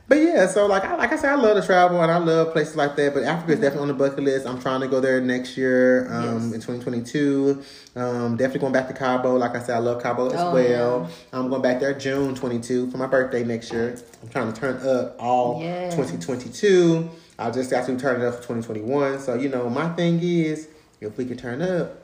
but 0.10 0.16
yeah, 0.20 0.48
so 0.48 0.68
like 0.68 0.86
I 0.86 0.96
like 0.96 1.12
I 1.12 1.18
said, 1.18 1.32
I 1.32 1.36
love 1.36 1.60
to 1.60 1.66
travel 1.66 2.02
and 2.02 2.10
I 2.10 2.18
love 2.18 2.54
places 2.54 2.78
like 2.78 2.96
that. 2.96 3.14
But 3.14 3.24
Africa 3.24 3.54
is 3.54 3.60
definitely 3.60 3.90
on 3.92 3.98
the 3.98 4.04
bucket 4.06 4.24
list. 4.24 4.48
I'm 4.48 4.62
trying 4.62 4.80
to 4.82 4.88
go 4.88 5.02
there 5.02 5.20
next 5.20 5.58
year, 5.58 6.08
um, 6.14 6.24
Yes. 6.24 6.54
in 6.54 6.62
2022. 6.62 7.62
Um, 7.98 8.38
definitely 8.38 8.62
going 8.62 8.72
back 8.74 8.88
to 8.88 8.94
Cabo. 8.94 9.36
Like 9.36 9.56
I 9.56 9.60
said, 9.62 9.76
I 9.76 9.80
love 9.80 10.02
Cabo 10.02 10.30
as 10.30 10.40
Oh, 10.40 10.54
well. 10.54 11.10
I'm 11.34 11.50
going 11.50 11.62
back 11.62 11.82
there 11.82 11.94
June 11.94 12.36
22 12.36 12.90
for 12.90 12.98
my 12.98 13.08
birthday 13.08 13.44
next 13.44 13.70
year. 13.74 13.98
I'm 14.24 14.30
trying 14.30 14.54
to 14.54 14.58
turn 14.58 14.78
up 14.88 15.18
all 15.20 15.62
Yeah. 15.62 15.90
2022. 15.90 17.10
I 17.40 17.52
just 17.52 17.70
got 17.70 17.86
to 17.86 17.98
turn 17.98 18.22
it 18.22 18.26
up 18.26 18.36
for 18.36 18.42
2021. 18.42 19.20
So 19.20 19.36
you 19.36 19.50
know, 19.50 19.70
my 19.70 19.90
thing 19.90 20.20
is, 20.22 20.68
if 21.02 21.18
we 21.18 21.26
can 21.26 21.38
turn 21.38 21.62
up, 21.62 22.04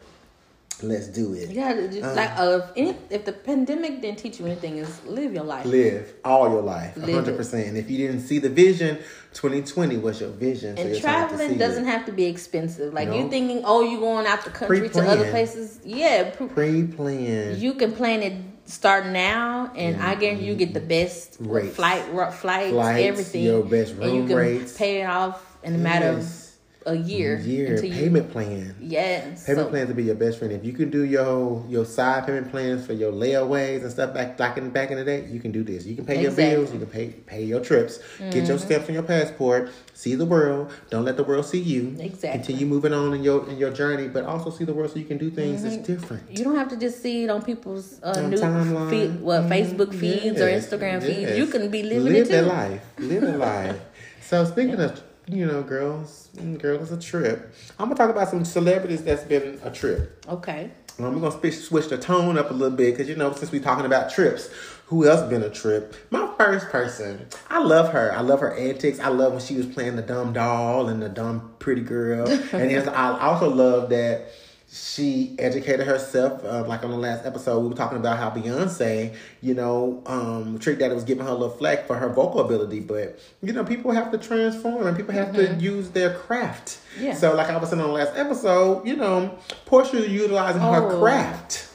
let's 0.84 1.08
do 1.08 1.34
it. 1.34 1.50
Yeah, 1.50 1.74
just 1.88 2.04
Uh. 2.04 2.14
like 2.14 2.32
uh, 2.38 2.60
if, 2.60 2.64
any, 2.76 2.98
if 3.10 3.26
the 3.26 3.32
pandemic 3.34 4.02
didn't 4.02 4.20
teach 4.20 4.40
you 4.40 4.46
anything, 4.46 4.78
is 4.78 5.04
live 5.06 5.34
your 5.34 5.44
life. 5.44 5.66
Live 5.66 6.14
all 6.26 6.50
your 6.50 6.62
life, 6.62 6.96
Live 6.98 7.26
100%. 7.26 7.68
And 7.68 7.78
if 7.78 7.90
you 7.90 7.98
didn't 8.06 8.22
see 8.22 8.38
the 8.40 8.50
vision, 8.50 8.98
2020 9.34 9.98
was 9.98 10.20
your 10.22 10.30
vision. 10.30 10.76
So 10.78 10.84
And 10.84 10.94
to 10.94 11.00
traveling 11.00 11.58
doesn't 11.58 11.86
it. 11.86 11.88
have 11.88 12.06
to 12.06 12.12
be 12.12 12.26
expensive. 12.26 12.94
Like 12.94 13.08
No. 13.10 13.18
you 13.18 13.30
thinking, 13.30 13.62
oh, 13.66 13.82
you 13.84 14.00
going 14.00 14.28
out 14.28 14.44
the 14.44 14.52
country 14.52 14.82
to 14.82 14.90
Pre-plan. 14.90 15.08
other 15.08 15.30
places? 15.32 15.80
Yeah, 15.84 16.30
pre- 16.32 16.48
pre-planned. 16.48 17.58
you 17.58 17.74
can 17.76 17.94
plan 17.94 18.22
it 18.22 18.34
start 18.66 19.06
now, 19.08 19.72
and 19.76 20.02
I 20.02 20.16
guarantee 20.16 20.46
you 20.46 20.56
get 20.56 20.74
the 20.74 20.80
mm-hmm. 20.80 20.88
best 20.90 21.38
Rates. 21.40 21.76
flight, 21.76 22.04
flights, 22.34 22.72
Flights, 22.72 23.04
everything. 23.08 23.44
your 23.44 23.64
best 23.64 23.94
and 23.94 24.16
you 24.16 24.28
can 24.28 24.36
rates. 24.36 24.78
pay 24.78 25.02
it 25.02 25.06
off 25.06 25.58
in 25.64 25.76
a 25.76 25.78
matter 25.78 26.14
Yes. 26.14 26.40
of 26.40 26.43
a 26.86 26.96
year. 26.96 27.38
year 27.40 27.74
until 27.76 27.86
you- 27.90 27.94
payment 28.04 28.32
plan. 28.32 28.76
Yes. 28.80 29.46
Payment 29.46 29.68
so- 29.68 29.70
plans 29.72 29.88
will 29.90 29.96
be 29.96 30.04
your 30.04 30.16
best 30.16 30.40
friend. 30.40 30.54
If 30.54 30.64
you 30.66 30.74
can 30.74 30.90
do 30.90 31.04
your 31.04 31.64
your 31.70 31.86
side 31.86 32.26
payment 32.26 32.52
plans 32.52 32.86
for 32.86 32.94
your 32.94 33.12
layaways 33.12 33.82
and 33.84 33.92
stuff 33.92 34.14
back 34.14 34.38
back 34.38 34.58
in 34.58 34.70
back 34.70 34.92
in 34.92 34.98
the 34.98 35.04
day, 35.06 35.26
you 35.32 35.40
can 35.40 35.52
do 35.52 35.64
this. 35.64 35.86
You 35.86 35.96
can 35.96 36.06
pay 36.06 36.22
your 36.22 36.32
Exactly. 36.32 36.44
Mm-hmm. 36.46 36.56
bills, 36.62 36.74
you 36.74 36.80
can 36.80 36.88
pay 36.90 37.08
pay 37.26 37.44
your 37.44 37.60
trips, 37.62 38.00
get 38.32 38.48
your 38.48 38.58
stamps 38.60 38.88
on 38.90 38.94
your 38.94 39.04
passport, 39.04 39.70
see 39.94 40.16
the 40.16 40.26
world. 40.26 40.72
Don't 40.90 41.06
let 41.06 41.18
the 41.18 41.24
world 41.24 41.46
see 41.46 41.60
you. 41.60 41.96
Exactly. 42.00 42.30
Continue 42.40 42.66
moving 42.66 42.94
on 42.94 43.14
in 43.14 43.24
your 43.24 43.50
in 43.50 43.58
your 43.58 43.72
journey, 43.72 44.08
but 44.08 44.26
also 44.26 44.50
see 44.50 44.66
the 44.66 44.74
world 44.74 44.92
so 44.92 45.00
you 45.00 45.06
can 45.06 45.18
do 45.18 45.30
things 45.30 45.64
that's 45.64 45.78
different. 45.78 46.24
You 46.30 46.44
don't 46.44 46.56
have 46.58 46.70
to 46.70 46.78
just 46.78 47.02
see 47.02 47.24
it 47.24 47.30
on 47.30 47.42
people's 47.42 48.00
uh, 48.04 48.14
On 48.18 48.30
new 48.30 48.38
timeline. 48.38 48.90
feed, 48.90 49.22
what 49.22 49.42
Mhm. 49.44 49.50
Facebook 49.50 49.94
feeds 49.94 50.40
or 50.42 50.48
Instagram 50.48 51.02
yes. 51.02 51.06
feeds. 51.06 51.38
You 51.38 51.48
can 51.48 51.70
be 51.70 51.84
living 51.84 52.14
Live 52.14 52.30
it 52.30 52.40
too. 52.42 52.46
life. 52.48 52.82
Live 53.00 53.22
that 53.22 53.40
life. 53.40 53.80
So 54.30 54.46
speaking 54.46 54.80
of 54.80 55.00
you 55.28 55.46
know 55.46 55.64
girls, 55.64 56.30
girls 56.58 56.92
a 56.92 57.00
trip. 57.00 57.54
I'm 57.80 57.88
gonna 57.88 57.96
talk 57.96 58.10
about 58.10 58.30
some 58.30 58.46
celebrities 58.46 59.04
that's 59.04 59.24
been 59.24 59.60
a 59.64 59.72
trip. 59.72 60.26
Okay. 60.28 60.72
Um, 61.00 61.16
we're 61.16 61.30
gonna 61.30 61.40
switch, 61.40 61.56
switch 61.56 61.88
the 61.90 61.98
tone 61.98 62.38
up 62.38 62.52
a 62.52 62.54
little 62.54 62.76
bit 62.76 62.92
because 62.92 63.10
you 63.10 63.16
know 63.16 63.34
since 63.34 63.52
we're 63.52 63.64
talking 63.64 63.86
about 63.86 64.12
trips, 64.12 64.50
who 64.88 65.08
else 65.08 65.28
been 65.30 65.42
a 65.42 65.50
trip? 65.50 65.96
My 66.12 66.30
first 66.38 66.68
person, 66.70 67.26
I 67.50 67.60
love 67.64 67.92
her. 67.94 68.14
I 68.14 68.22
love 68.22 68.42
her 68.42 68.54
antics. 68.56 69.00
I 69.00 69.08
love 69.08 69.34
when 69.34 69.42
she 69.42 69.56
was 69.56 69.66
playing 69.66 69.96
the 69.96 70.02
dumb 70.02 70.34
doll 70.34 70.90
and 70.90 71.02
the 71.02 71.10
dumb 71.10 71.54
pretty 71.60 71.82
girl. 71.82 72.28
and 72.52 72.90
I 72.90 73.20
also 73.20 73.50
love 73.50 73.90
that 73.90 74.28
she 74.74 75.36
educated 75.38 75.86
herself. 75.86 76.44
Uh, 76.44 76.66
like 76.66 76.84
on 76.84 76.90
the 76.90 76.98
last 76.98 77.26
episode, 77.26 77.60
we 77.60 77.68
were 77.70 77.76
talking 77.76 77.98
about 78.00 78.18
how 78.18 78.30
Beyonce, 78.32 79.16
you 79.42 79.54
know, 79.54 80.02
um, 80.08 80.58
Trick 80.58 80.80
Daddy 80.80 80.96
was 80.96 81.04
giving 81.04 81.24
her 81.24 81.30
a 81.30 81.36
little 81.36 81.56
flack 81.56 81.86
for 81.86 81.96
her 81.96 82.10
vocal 82.10 82.40
ability, 82.42 82.80
but 82.80 83.20
you 83.44 83.54
know, 83.54 83.64
people 83.64 83.92
have 83.92 84.12
to 84.12 84.18
transform 84.18 84.88
and 84.88 84.98
people 84.98 85.14
have 85.14 85.34
to 85.36 85.54
use 85.56 85.92
their 85.92 86.16
craft. 86.16 86.80
Yeah. 87.00 87.14
So, 87.14 87.36
like 87.36 87.50
I 87.50 87.58
was 87.58 87.70
saying 87.70 87.82
on 87.82 87.88
the 87.90 87.94
last 87.94 88.18
episode, 88.18 88.88
you 88.88 88.96
know, 88.96 89.38
Porsha 89.68 90.10
utilizing 90.10 90.62
her 90.62 90.92
Oh. 90.92 91.00
craft. 91.00 91.70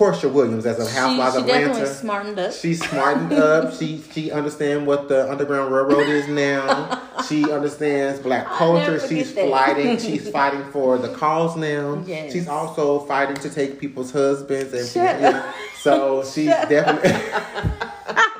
Porsha 0.00 0.32
Williams 0.32 0.64
as 0.64 0.78
a 0.78 0.88
She, 0.90 0.96
housewife 0.96 1.32
she 1.34 1.38
of 1.40 1.48
Atlanta. 1.48 1.86
smartened 1.86 2.38
up. 2.38 2.52
She's 2.54 2.80
smartened 2.88 3.32
up. 3.34 3.74
She 3.74 4.02
she 4.12 4.30
understands 4.32 4.86
what 4.86 5.08
the 5.08 5.30
Underground 5.30 5.72
Railroad 5.74 6.08
is 6.08 6.26
now. 6.26 7.02
She 7.28 7.52
understands 7.52 8.18
black 8.18 8.46
culture. 8.46 8.98
She's 9.06 9.30
fighting. 9.30 9.98
She's 9.98 10.30
fighting 10.38 10.64
for 10.72 10.96
the 10.96 11.12
cause 11.12 11.54
now. 11.54 12.02
Yes. 12.06 12.32
She's 12.32 12.48
also 12.48 13.00
fighting 13.00 13.36
to 13.36 13.50
take 13.50 13.78
people's 13.78 14.10
husbands 14.10 14.72
and 14.72 14.88
Shut 14.88 15.20
know, 15.20 15.52
so 15.76 16.24
she's 16.24 16.48
Shut 16.48 16.70
definitely 16.70 17.10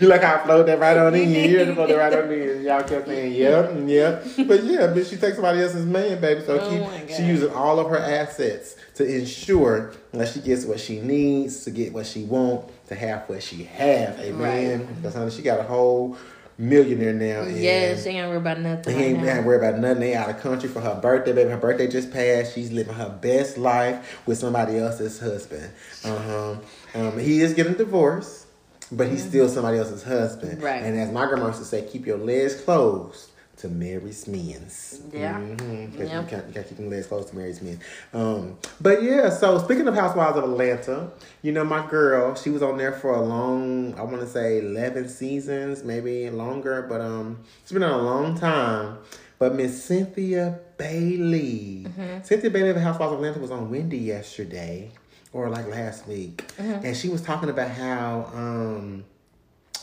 you 0.00 0.08
like 0.08 0.22
how 0.22 0.36
I 0.36 0.44
flowed 0.44 0.66
that 0.66 0.78
right 0.78 0.96
on 0.96 1.14
in. 1.14 1.30
You 1.30 1.58
heard 1.58 1.74
flowed 1.74 1.90
that 1.90 1.96
right 1.96 2.12
on 2.12 2.30
in. 2.30 2.62
Y'all 2.62 2.82
kept 2.82 3.06
saying, 3.06 3.32
yep, 3.34 3.72
yep. 3.86 4.24
But 4.46 4.64
yeah, 4.64 4.88
but 4.88 5.06
she 5.06 5.16
takes 5.16 5.34
somebody 5.36 5.60
else's 5.60 5.86
man, 5.86 6.20
baby. 6.20 6.42
So 6.44 6.58
Oh 6.58 6.70
keep, 6.70 7.16
she 7.16 7.24
using 7.24 7.50
all 7.50 7.78
of 7.78 7.88
her 7.90 7.98
assets 7.98 8.76
to 8.94 9.04
ensure 9.04 9.92
that 10.12 10.28
she 10.28 10.40
gets 10.40 10.64
what 10.64 10.80
she 10.80 11.00
needs, 11.00 11.64
to 11.64 11.70
get 11.70 11.92
what 11.92 12.06
she 12.06 12.24
wants, 12.24 12.72
to 12.88 12.94
have 12.94 13.28
what 13.28 13.42
she 13.42 13.64
have. 13.64 14.18
Amen. 14.20 14.80
Right. 14.80 14.96
Because 14.96 15.14
honey, 15.14 15.30
she 15.30 15.42
got 15.42 15.60
a 15.60 15.64
whole 15.64 16.16
millionaire 16.58 17.12
now. 17.12 17.42
Yeah, 17.42 17.96
she 17.96 18.10
ain't 18.10 18.28
worried 18.28 18.38
about 18.38 18.60
nothing. 18.60 18.96
he 18.96 19.04
ain't 19.04 19.24
ain't 19.24 19.44
worried 19.44 19.66
about 19.66 19.80
nothing. 19.80 20.00
They 20.00 20.14
out 20.14 20.30
of 20.30 20.40
country 20.40 20.68
for 20.68 20.80
her 20.80 20.98
birthday, 21.00 21.32
baby. 21.32 21.50
Her 21.50 21.56
birthday 21.56 21.86
just 21.86 22.10
passed. 22.12 22.54
She's 22.54 22.72
living 22.72 22.94
her 22.94 23.08
best 23.08 23.58
life 23.58 24.20
with 24.26 24.38
somebody 24.38 24.78
else's 24.78 25.20
husband. 25.20 25.70
Uh-huh. 26.04 26.56
Um, 26.94 27.18
he 27.18 27.40
is 27.40 27.52
getting 27.54 27.74
divorced, 27.74 28.45
but 28.92 29.08
he's 29.08 29.24
still 29.24 29.48
somebody 29.48 29.78
else's 29.78 30.02
husband. 30.02 30.58
Mm-hmm. 30.58 30.64
Right. 30.64 30.82
And 30.82 30.98
as 30.98 31.10
my 31.10 31.26
grandma 31.26 31.48
used 31.48 31.58
to 31.58 31.64
say, 31.64 31.86
keep 31.86 32.06
your 32.06 32.18
legs 32.18 32.60
closed 32.60 33.30
to 33.58 33.68
Mary's 33.68 34.26
men's. 34.28 35.00
Yeah. 35.12 35.40
Mm-hmm. 35.40 36.02
Yep. 36.02 36.22
You, 36.22 36.28
can't, 36.28 36.68
keep 36.68 36.76
them 36.76 36.90
legs 36.90 37.06
closed 37.06 37.28
to 37.28 37.36
Mary's 37.36 37.62
men. 37.62 37.80
Um, 38.12 38.58
but 38.80 39.02
yeah, 39.02 39.30
so 39.30 39.58
speaking 39.58 39.88
of 39.88 39.94
Housewives 39.94 40.36
of 40.36 40.44
Atlanta, 40.44 41.10
you 41.42 41.52
know, 41.52 41.64
my 41.64 41.86
girl, 41.86 42.34
she 42.34 42.50
was 42.50 42.62
on 42.62 42.76
there 42.76 42.92
for 42.92 43.14
a 43.14 43.20
long, 43.20 43.94
I 43.94 44.02
want 44.02 44.20
to 44.20 44.26
say 44.26 44.58
11 44.58 45.08
seasons, 45.08 45.84
maybe 45.84 46.28
longer, 46.28 46.82
but 46.82 47.00
um, 47.00 47.38
it's 47.62 47.72
been 47.72 47.82
a 47.82 47.96
long 47.96 48.36
time. 48.36 48.98
But 49.38 49.54
Miss 49.54 49.82
Cynthia 49.84 50.60
Bailey, 50.78 51.86
Cynthia 52.22 52.50
Bailey 52.50 52.70
of 52.70 52.76
Housewives 52.76 53.12
of 53.12 53.18
Atlanta 53.18 53.38
was 53.38 53.50
on 53.50 53.70
Wendy 53.70 53.98
yesterday, 53.98 54.90
or 55.36 55.50
like 55.50 55.68
last 55.68 56.06
week, 56.08 56.44
and 56.58 56.96
she 56.96 57.08
was 57.10 57.20
talking 57.20 57.50
about 57.50 57.70
how 57.70 58.30
um 58.34 59.04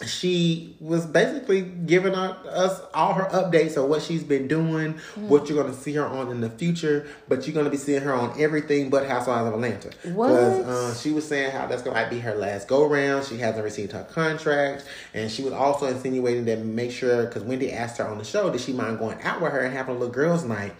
she 0.07 0.75
was 0.81 1.05
basically 1.05 1.61
giving 1.61 2.13
us 2.15 2.81
all 2.93 3.13
her 3.13 3.25
updates 3.25 3.77
of 3.77 3.87
what 3.89 4.01
she's 4.01 4.23
been 4.23 4.47
doing, 4.47 4.93
what 5.15 5.47
you're 5.47 5.61
gonna 5.61 5.73
see 5.73 5.93
her 5.93 6.05
on 6.05 6.29
in 6.31 6.41
the 6.41 6.49
future, 6.49 7.07
but 7.27 7.45
you're 7.45 7.53
gonna 7.53 7.69
be 7.69 7.77
seeing 7.77 8.01
her 8.01 8.13
on 8.13 8.33
everything 8.41 8.89
but 8.89 9.07
Housewives 9.07 9.47
of 9.47 9.53
Atlanta. 9.53 9.91
What? 10.13 10.31
uh, 10.31 10.93
she 10.95 11.11
was 11.11 11.25
saying 11.27 11.51
how 11.51 11.67
that's 11.67 11.83
gonna 11.83 12.09
be 12.09 12.19
her 12.19 12.35
last 12.35 12.67
go 12.67 12.85
round. 12.87 13.25
She 13.25 13.37
hasn't 13.37 13.63
received 13.63 13.91
her 13.91 14.03
contract, 14.05 14.85
and 15.13 15.31
she 15.31 15.43
was 15.43 15.53
also 15.53 15.85
insinuating 15.85 16.45
that 16.45 16.59
make 16.59 16.91
sure 16.91 17.25
because 17.27 17.43
Wendy 17.43 17.71
asked 17.71 17.99
her 17.99 18.07
on 18.07 18.17
the 18.17 18.25
show, 18.25 18.49
did 18.49 18.59
she 18.59 18.73
mind 18.73 18.97
going 18.99 19.21
out 19.21 19.41
with 19.41 19.51
her 19.51 19.59
and 19.59 19.73
having 19.73 19.95
a 19.95 19.99
little 19.99 20.13
girls' 20.13 20.43
night? 20.43 20.73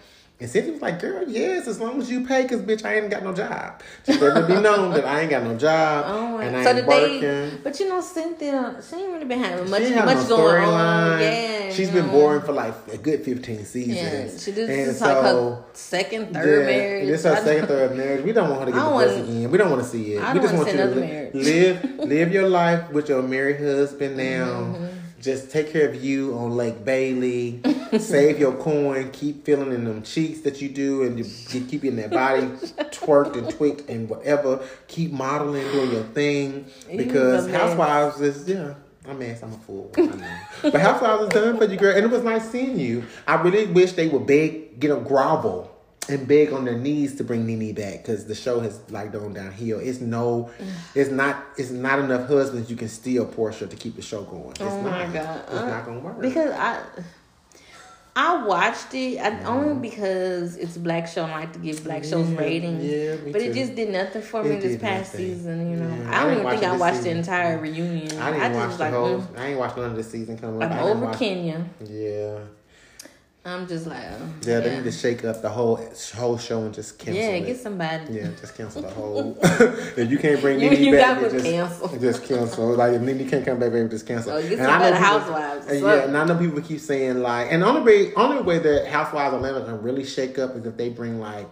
And 0.44 0.50
Cynthia 0.52 0.72
was 0.72 0.82
like, 0.82 1.00
girl, 1.00 1.24
yes, 1.26 1.66
as 1.66 1.80
long 1.80 1.98
as 2.02 2.10
you 2.10 2.26
pay, 2.26 2.42
because 2.42 2.60
bitch, 2.60 2.84
I 2.84 2.96
ain't 2.96 3.08
got 3.10 3.22
no 3.22 3.32
job. 3.32 3.80
Just 4.04 4.20
let 4.20 4.36
it 4.36 4.46
be 4.46 4.60
known 4.60 4.90
that 4.92 5.06
I 5.06 5.22
ain't 5.22 5.30
got 5.30 5.42
no 5.42 5.56
job 5.56 6.04
Oh 6.06 6.36
and 6.36 6.54
I 6.54 6.62
so 6.62 6.76
ain't 6.76 6.86
working. 6.86 7.20
they? 7.22 7.50
But 7.64 7.80
you 7.80 7.88
know, 7.88 8.02
Cynthia, 8.02 8.76
she 8.86 8.96
ain't 8.96 9.10
really 9.10 9.24
been 9.24 9.38
having 9.38 9.70
much, 9.70 9.80
much 9.80 10.28
no 10.28 10.36
going 10.36 10.64
on. 10.64 11.18
Yeah, 11.18 11.72
She's 11.72 11.88
been 11.90 12.08
know. 12.08 12.12
boring 12.12 12.42
for 12.42 12.52
like 12.52 12.74
a 12.92 12.98
good 12.98 13.24
fifteen 13.24 13.64
seasons. 13.64 13.96
Yeah, 13.96 14.38
she 14.38 14.50
this 14.50 14.68
and 14.68 14.90
is 14.90 14.98
so, 14.98 15.06
like 15.06 15.16
her 15.24 15.64
second, 15.72 16.34
third 16.34 16.60
yeah, 16.60 16.66
marriage. 16.66 17.08
This 17.08 17.22
her 17.24 17.36
second, 17.36 17.66
third 17.66 17.96
marriage. 17.96 18.22
We 18.26 18.32
don't 18.32 18.50
want 18.50 18.60
her 18.60 18.66
to 18.66 18.72
get 18.72 18.84
divorced 18.84 19.18
again. 19.20 19.50
We 19.50 19.56
don't 19.56 19.70
want 19.70 19.82
to 19.82 19.88
see 19.88 20.12
it. 20.12 20.22
I 20.22 20.34
we 20.34 20.40
just 20.40 20.52
see 20.52 20.58
you 20.58 20.64
to 20.66 20.70
another 20.72 20.94
li- 21.00 21.06
marriage. 21.06 21.34
live 21.34 21.98
live 22.00 22.32
your 22.34 22.48
life 22.50 22.90
with 22.90 23.08
your 23.08 23.22
married 23.22 23.60
husband 23.60 24.18
now. 24.18 24.44
Mm-hmm. 24.46 24.93
Just 25.24 25.50
take 25.50 25.72
care 25.72 25.88
of 25.88 26.04
you 26.04 26.36
on 26.36 26.54
Lake 26.54 26.84
Bailey. 26.84 27.62
Save 27.98 28.38
your 28.38 28.52
coin. 28.52 29.10
Keep 29.10 29.46
feeling 29.46 29.72
in 29.72 29.84
them 29.84 30.02
cheeks 30.02 30.40
that 30.40 30.60
you 30.60 30.68
do, 30.68 31.02
and 31.02 31.18
you 31.18 31.24
keep 31.48 31.80
getting 31.80 31.96
that 31.96 32.10
body 32.10 32.42
twerked 32.92 33.34
and 33.34 33.48
tweaked 33.48 33.88
and 33.88 34.06
whatever. 34.06 34.62
Keep 34.86 35.12
modeling, 35.12 35.62
doing 35.72 35.92
your 35.92 36.02
thing 36.02 36.66
because. 36.94 37.50
Housewives 37.50 38.20
is 38.20 38.46
yeah. 38.46 38.74
I'm 39.08 39.22
ass, 39.22 39.42
I'm 39.42 39.54
a 39.54 39.58
fool. 39.58 39.90
But 39.94 40.74
Housewives 40.74 41.22
is 41.22 41.28
done 41.30 41.56
for 41.56 41.64
you, 41.64 41.78
girl, 41.78 41.96
and 41.96 42.04
it 42.04 42.10
was 42.10 42.22
nice 42.22 42.50
seeing 42.50 42.78
you. 42.78 43.04
I 43.26 43.36
really 43.36 43.64
wish 43.66 43.92
they 43.92 44.08
would 44.08 44.26
beg, 44.26 44.78
get 44.78 44.90
a 44.90 44.96
grovel, 45.00 45.73
and 46.08 46.26
beg 46.28 46.52
on 46.52 46.64
their 46.64 46.76
knees 46.78 47.16
to 47.16 47.24
bring 47.24 47.46
Nene 47.46 47.74
back 47.74 47.98
because 48.02 48.26
the 48.26 48.34
show 48.34 48.60
has 48.60 48.80
like 48.90 49.12
gone 49.12 49.32
downhill. 49.32 49.78
It's 49.80 50.00
no, 50.00 50.50
it's 50.94 51.10
not, 51.10 51.42
it's 51.56 51.70
not 51.70 51.98
enough 51.98 52.28
husbands 52.28 52.70
you 52.70 52.76
can 52.76 52.88
steal 52.88 53.26
Porsha 53.26 53.68
to 53.68 53.76
keep 53.76 53.96
the 53.96 54.02
show 54.02 54.22
going. 54.22 54.50
It's 54.50 54.60
Oh 54.60 54.80
my 54.82 55.04
not. 55.04 55.12
God. 55.14 55.40
it's 55.46 55.52
Uh, 55.54 55.66
not 55.68 55.86
gonna 55.86 56.00
work. 56.00 56.20
because 56.20 56.52
I 56.52 56.80
I 58.16 58.44
watched 58.46 58.94
it 58.94 59.18
I, 59.18 59.30
Mm-hmm. 59.30 59.46
only 59.48 59.88
because 59.88 60.56
it's 60.56 60.76
a 60.76 60.78
black 60.80 61.08
show 61.08 61.24
and 61.24 61.32
I 61.32 61.40
like 61.40 61.52
to 61.54 61.58
give 61.58 61.82
black 61.82 62.04
shows 62.04 62.30
Yeah, 62.30 62.38
ratings. 62.38 62.84
yeah, 62.84 63.16
but 63.32 63.40
too. 63.40 63.46
it 63.50 63.54
just 63.54 63.74
did 63.74 63.90
nothing 63.90 64.22
for 64.22 64.44
me 64.44 64.54
this 64.56 64.80
past 64.80 65.14
nothing. 65.14 65.34
season. 65.34 65.70
You 65.70 65.76
know, 65.78 65.88
Yeah, 65.88 66.10
I 66.10 66.14
I 66.14 66.20
don't 66.20 66.28
didn't 66.34 66.46
even 66.46 66.60
think 66.60 66.72
I 66.72 66.76
watched 66.76 66.96
this 66.98 67.04
the 67.06 67.10
entire 67.10 67.58
reunion. 67.58 68.18
I 68.20 68.30
didn't 68.30 68.52
watch 68.54 68.66
just 68.68 68.78
the 68.78 68.84
like, 68.84 68.92
whole. 68.94 69.18
mm, 69.18 69.36
I 69.38 69.46
ain't 69.48 69.58
watched 69.58 69.76
none 69.76 69.90
of 69.90 69.96
the 69.96 70.04
season 70.04 70.38
coming 70.38 70.62
up. 70.62 70.70
I'm 70.70 70.78
I 70.78 70.82
over 70.82 71.06
watch- 71.06 71.18
Kenya. 71.18 71.64
Yeah, 71.84 72.38
I'm 73.46 73.68
just 73.68 73.86
like, 73.86 74.02
uh, 74.02 74.26
yeah, 74.40 74.60
they 74.60 74.74
need 74.74 74.84
to 74.84 74.92
shake 74.92 75.22
up 75.22 75.42
the 75.42 75.50
whole 75.50 75.76
whole 76.14 76.38
show 76.38 76.62
and 76.62 76.72
just 76.72 76.98
cancel 76.98 77.22
yeah, 77.22 77.28
it. 77.28 77.44
get 77.44 77.60
somebody. 77.60 78.14
Yeah, 78.14 78.30
just 78.40 78.56
cancel 78.56 78.80
the 78.80 78.88
whole. 78.88 79.36
if 79.42 80.10
you 80.10 80.16
can't 80.18 80.40
bring 80.40 80.58
Nene 80.60 80.82
you 80.82 80.92
back, 80.92 81.20
got 81.20 81.20
then 81.20 81.30
to 81.30 81.36
just 81.36 81.44
cancel. 81.44 81.98
Just 82.00 82.24
cancel. 82.24 82.74
Like 82.74 82.94
if 82.94 83.02
Nene 83.02 83.28
can't 83.28 83.44
come 83.44 83.58
back, 83.58 83.72
baby, 83.72 83.86
just 83.90 84.06
cancel. 84.06 84.32
Oh, 84.32 84.40
get 84.40 84.52
And 84.58 84.62
I 84.66 84.78
know 84.78 84.96
people- 84.96 85.04
housewives. 85.04 85.66
Fuck. 85.66 85.82
yeah, 85.82 86.04
and 86.04 86.16
I 86.16 86.24
know 86.24 86.38
people 86.38 86.62
keep 86.62 86.80
saying 86.80 87.18
like, 87.18 87.52
and 87.52 87.62
only 87.62 87.82
way, 87.82 88.14
only 88.14 88.42
way 88.42 88.58
that 88.60 88.86
Housewives 88.86 89.34
Atlanta 89.34 89.62
can 89.62 89.82
really 89.82 90.04
shake 90.04 90.38
up 90.38 90.56
is 90.56 90.64
if 90.64 90.78
they 90.78 90.88
bring 90.88 91.20
like 91.20 91.46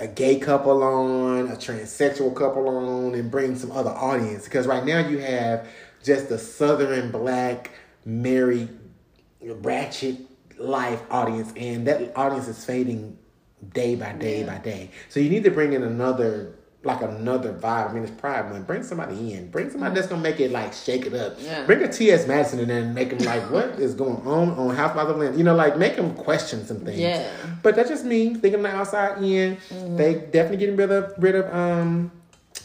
a 0.00 0.08
gay 0.08 0.40
couple 0.40 0.82
on, 0.82 1.46
a 1.46 1.54
transsexual 1.54 2.34
couple 2.34 2.68
on, 2.68 3.14
and 3.14 3.30
bring 3.30 3.54
some 3.54 3.70
other 3.70 3.90
audience. 3.90 4.44
Because 4.44 4.66
right 4.66 4.84
now 4.84 5.06
you 5.06 5.18
have 5.18 5.68
just 6.02 6.32
a 6.32 6.38
Southern 6.38 7.12
black 7.12 7.70
married 8.04 8.70
ratchet 9.40 10.16
life 10.62 11.02
audience, 11.10 11.52
and 11.56 11.86
that 11.86 12.16
audience 12.16 12.48
is 12.48 12.64
fading 12.64 13.18
day 13.72 13.94
by 13.94 14.12
day 14.12 14.40
Yeah. 14.40 14.46
by 14.46 14.58
day. 14.58 14.90
So 15.08 15.20
you 15.20 15.30
need 15.30 15.44
to 15.44 15.50
bring 15.50 15.72
in 15.72 15.82
another. 15.82 16.54
Like 16.84 17.00
another 17.00 17.52
vibe. 17.52 17.90
I 17.90 17.92
mean, 17.92 18.02
it's 18.02 18.10
Pride 18.10 18.50
Month. 18.50 18.66
Bring 18.66 18.82
somebody 18.82 19.34
in. 19.34 19.52
Bring 19.52 19.70
somebody 19.70 19.94
that's 19.94 20.08
gonna 20.08 20.20
make 20.20 20.40
it 20.40 20.50
like 20.50 20.72
shake 20.72 21.06
it 21.06 21.14
up. 21.14 21.36
Yeah. 21.38 21.64
Bring 21.64 21.80
a 21.80 21.86
T.S. 21.92 22.26
Madison 22.26 22.58
in 22.58 22.66
there 22.66 22.82
and 22.82 22.92
make 22.92 23.12
him 23.12 23.18
like, 23.20 23.48
what 23.52 23.78
is 23.78 23.94
going 23.94 24.16
on 24.26 24.50
on 24.58 24.74
Housewives 24.74 25.10
of 25.10 25.14
Atlanta? 25.14 25.38
You 25.38 25.44
know, 25.44 25.54
like 25.54 25.78
make 25.78 25.92
him 25.94 26.12
question 26.14 26.66
some 26.66 26.80
things. 26.80 26.98
Yeah. 26.98 27.24
But 27.62 27.76
that's 27.76 27.88
just 27.88 28.04
me 28.04 28.34
thinking 28.34 28.62
the 28.62 28.68
outside 28.70 29.22
in. 29.22 29.58
They 29.96 30.14
definitely 30.32 30.56
getting 30.56 30.74
rid 30.74 30.90
of 30.90 31.14
rid 31.18 31.36
of 31.36 31.54
um 31.54 32.10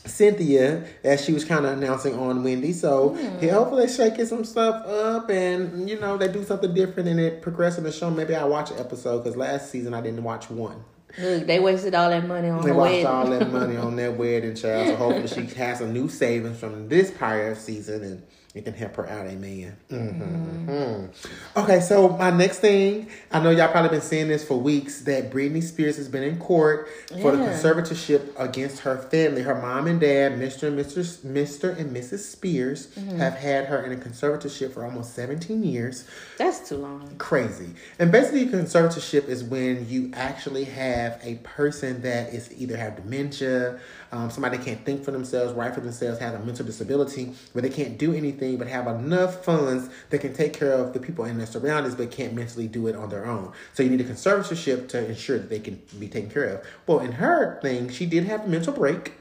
Cynthia 0.08 0.86
as 1.04 1.24
she 1.24 1.34
was 1.34 1.46
kind 1.46 1.66
of 1.66 1.78
announcing 1.78 2.18
on 2.18 2.44
Wendy. 2.44 2.74
So 2.74 3.10
hmm. 3.10 3.44
yeah, 3.44 3.54
hopefully 3.54 3.86
they 3.86 3.92
shaking 3.94 4.26
some 4.26 4.44
stuff 4.44 4.86
up 4.86 5.30
and 5.30 5.90
you 5.90 6.00
know 6.00 6.18
they 6.18 6.28
do 6.28 6.44
something 6.44 6.74
different 6.74 7.10
and 7.10 7.20
it 7.20 7.42
progress 7.42 7.78
in 7.78 7.84
the 7.84 7.92
show. 7.92 8.10
Maybe 8.10 8.36
I'll 8.36 8.50
watch 8.50 8.72
an 8.72 8.80
episode 8.80 9.24
because 9.24 9.38
last 9.38 9.72
season 9.72 9.94
I 9.94 10.02
didn't 10.02 10.24
watch 10.24 10.50
one. 10.50 10.84
Look, 11.18 11.48
they 11.48 11.60
wasted 11.60 11.96
all 11.96 12.10
that 12.10 12.28
money 12.28 12.50
on 12.50 12.64
They 12.64 12.72
watched 12.72 12.92
wedding. 12.92 13.06
all 13.08 13.28
that 13.28 13.52
money 13.52 13.78
on 13.88 13.96
that 13.96 14.18
wedding, 14.18 14.56
child. 14.56 14.88
So 14.88 14.96
hopefully 14.96 15.28
she 15.28 15.56
has 15.56 15.80
some 15.80 15.94
new 15.94 16.10
savings 16.10 16.60
from 16.60 16.90
this 16.90 17.12
prior 17.12 17.56
season 17.56 18.04
and 18.04 18.24
it 18.58 18.64
can 18.66 18.74
help 18.74 18.96
her 18.96 19.08
out. 19.08 19.28
Amen. 19.28 19.78
Mm-hmm. 19.92 21.60
Okay, 21.60 21.80
so 21.80 22.10
my 22.10 22.32
next 22.32 22.60
thing, 22.60 23.08
I 23.32 23.40
know 23.40 23.50
y'all 23.52 23.68
probably 23.72 23.90
been 23.92 24.02
seeing 24.02 24.28
this 24.28 24.46
for 24.46 24.58
weeks 24.60 25.02
that 25.02 25.32
Britney 25.32 25.62
Spears 25.62 25.98
has 25.98 26.10
been 26.10 26.24
in 26.24 26.38
court 26.40 26.90
for 27.22 27.32
the 27.32 27.38
conservatorship 27.44 28.34
against 28.38 28.80
her 28.80 28.98
family. 28.98 29.42
Her 29.42 29.56
mom 29.56 29.88
and 29.88 30.00
dad, 30.00 30.34
Mr. 30.34 30.68
and 30.68 30.80
Mr. 30.80 31.04
Mr. 31.26 31.78
and 31.78 31.96
Mrs. 31.96 32.20
Spears, 32.20 32.94
have 33.18 33.36
had 33.36 33.66
her 33.66 33.84
in 33.84 33.92
a 33.92 33.96
conservatorship 33.96 34.74
for 34.74 34.84
almost 34.84 35.14
17 35.16 35.64
years 35.64 36.08
That's 36.38 36.68
too 36.68 36.78
long. 36.78 37.16
crazy. 37.18 37.70
And 38.00 38.12
basically, 38.12 38.48
conservatorship 38.48 39.28
is 39.28 39.44
when 39.44 39.88
you 39.88 40.12
actually 40.14 40.66
have 40.66 41.20
a 41.24 41.36
person 41.36 42.02
that 42.02 42.34
is 42.34 42.52
either 42.60 42.78
have 42.78 42.96
dementia, 42.96 43.80
um, 44.12 44.30
somebody 44.30 44.58
can't 44.58 44.84
think 44.86 45.04
for 45.04 45.12
themselves, 45.12 45.54
write 45.54 45.74
for 45.74 45.82
themselves, 45.82 46.20
has 46.20 46.34
a 46.34 46.40
mental 46.40 46.66
disability, 46.66 47.34
where 47.54 47.62
they 47.62 47.70
can't 47.70 47.98
do 47.98 48.14
anything 48.14 48.58
but 48.58 48.68
have 48.68 48.88
enough 48.88 49.44
funds 49.44 49.90
that 50.10 50.20
can 50.20 50.34
take 50.34 50.54
care 50.54 50.72
of 50.72 50.94
the 50.94 51.00
people 51.00 51.26
in 51.26 51.38
their 51.38 51.48
surroundings, 51.48 51.96
but 51.96 52.12
can't 52.12 52.34
mentally 52.34 52.68
do 52.68 52.88
it 52.88 52.96
on 52.96 53.10
their 53.10 53.26
own. 53.26 53.52
So 53.74 53.84
you 53.84 53.90
need 53.90 54.02
a 54.02 54.06
conservatorship 54.06 54.88
to 54.90 55.08
ensure 55.08 55.38
that 55.38 55.50
they 55.50 55.60
can 55.60 55.82
be 56.00 56.08
taken 56.08 56.30
care 56.30 56.46
of. 56.46 56.68
Well, 56.86 57.00
in 57.00 57.14
her 57.14 57.60
thing, 57.62 57.90
she 57.90 58.06
did 58.06 58.26
have 58.26 58.46
a 58.46 58.48
mental 58.48 58.74
break. 58.74 59.14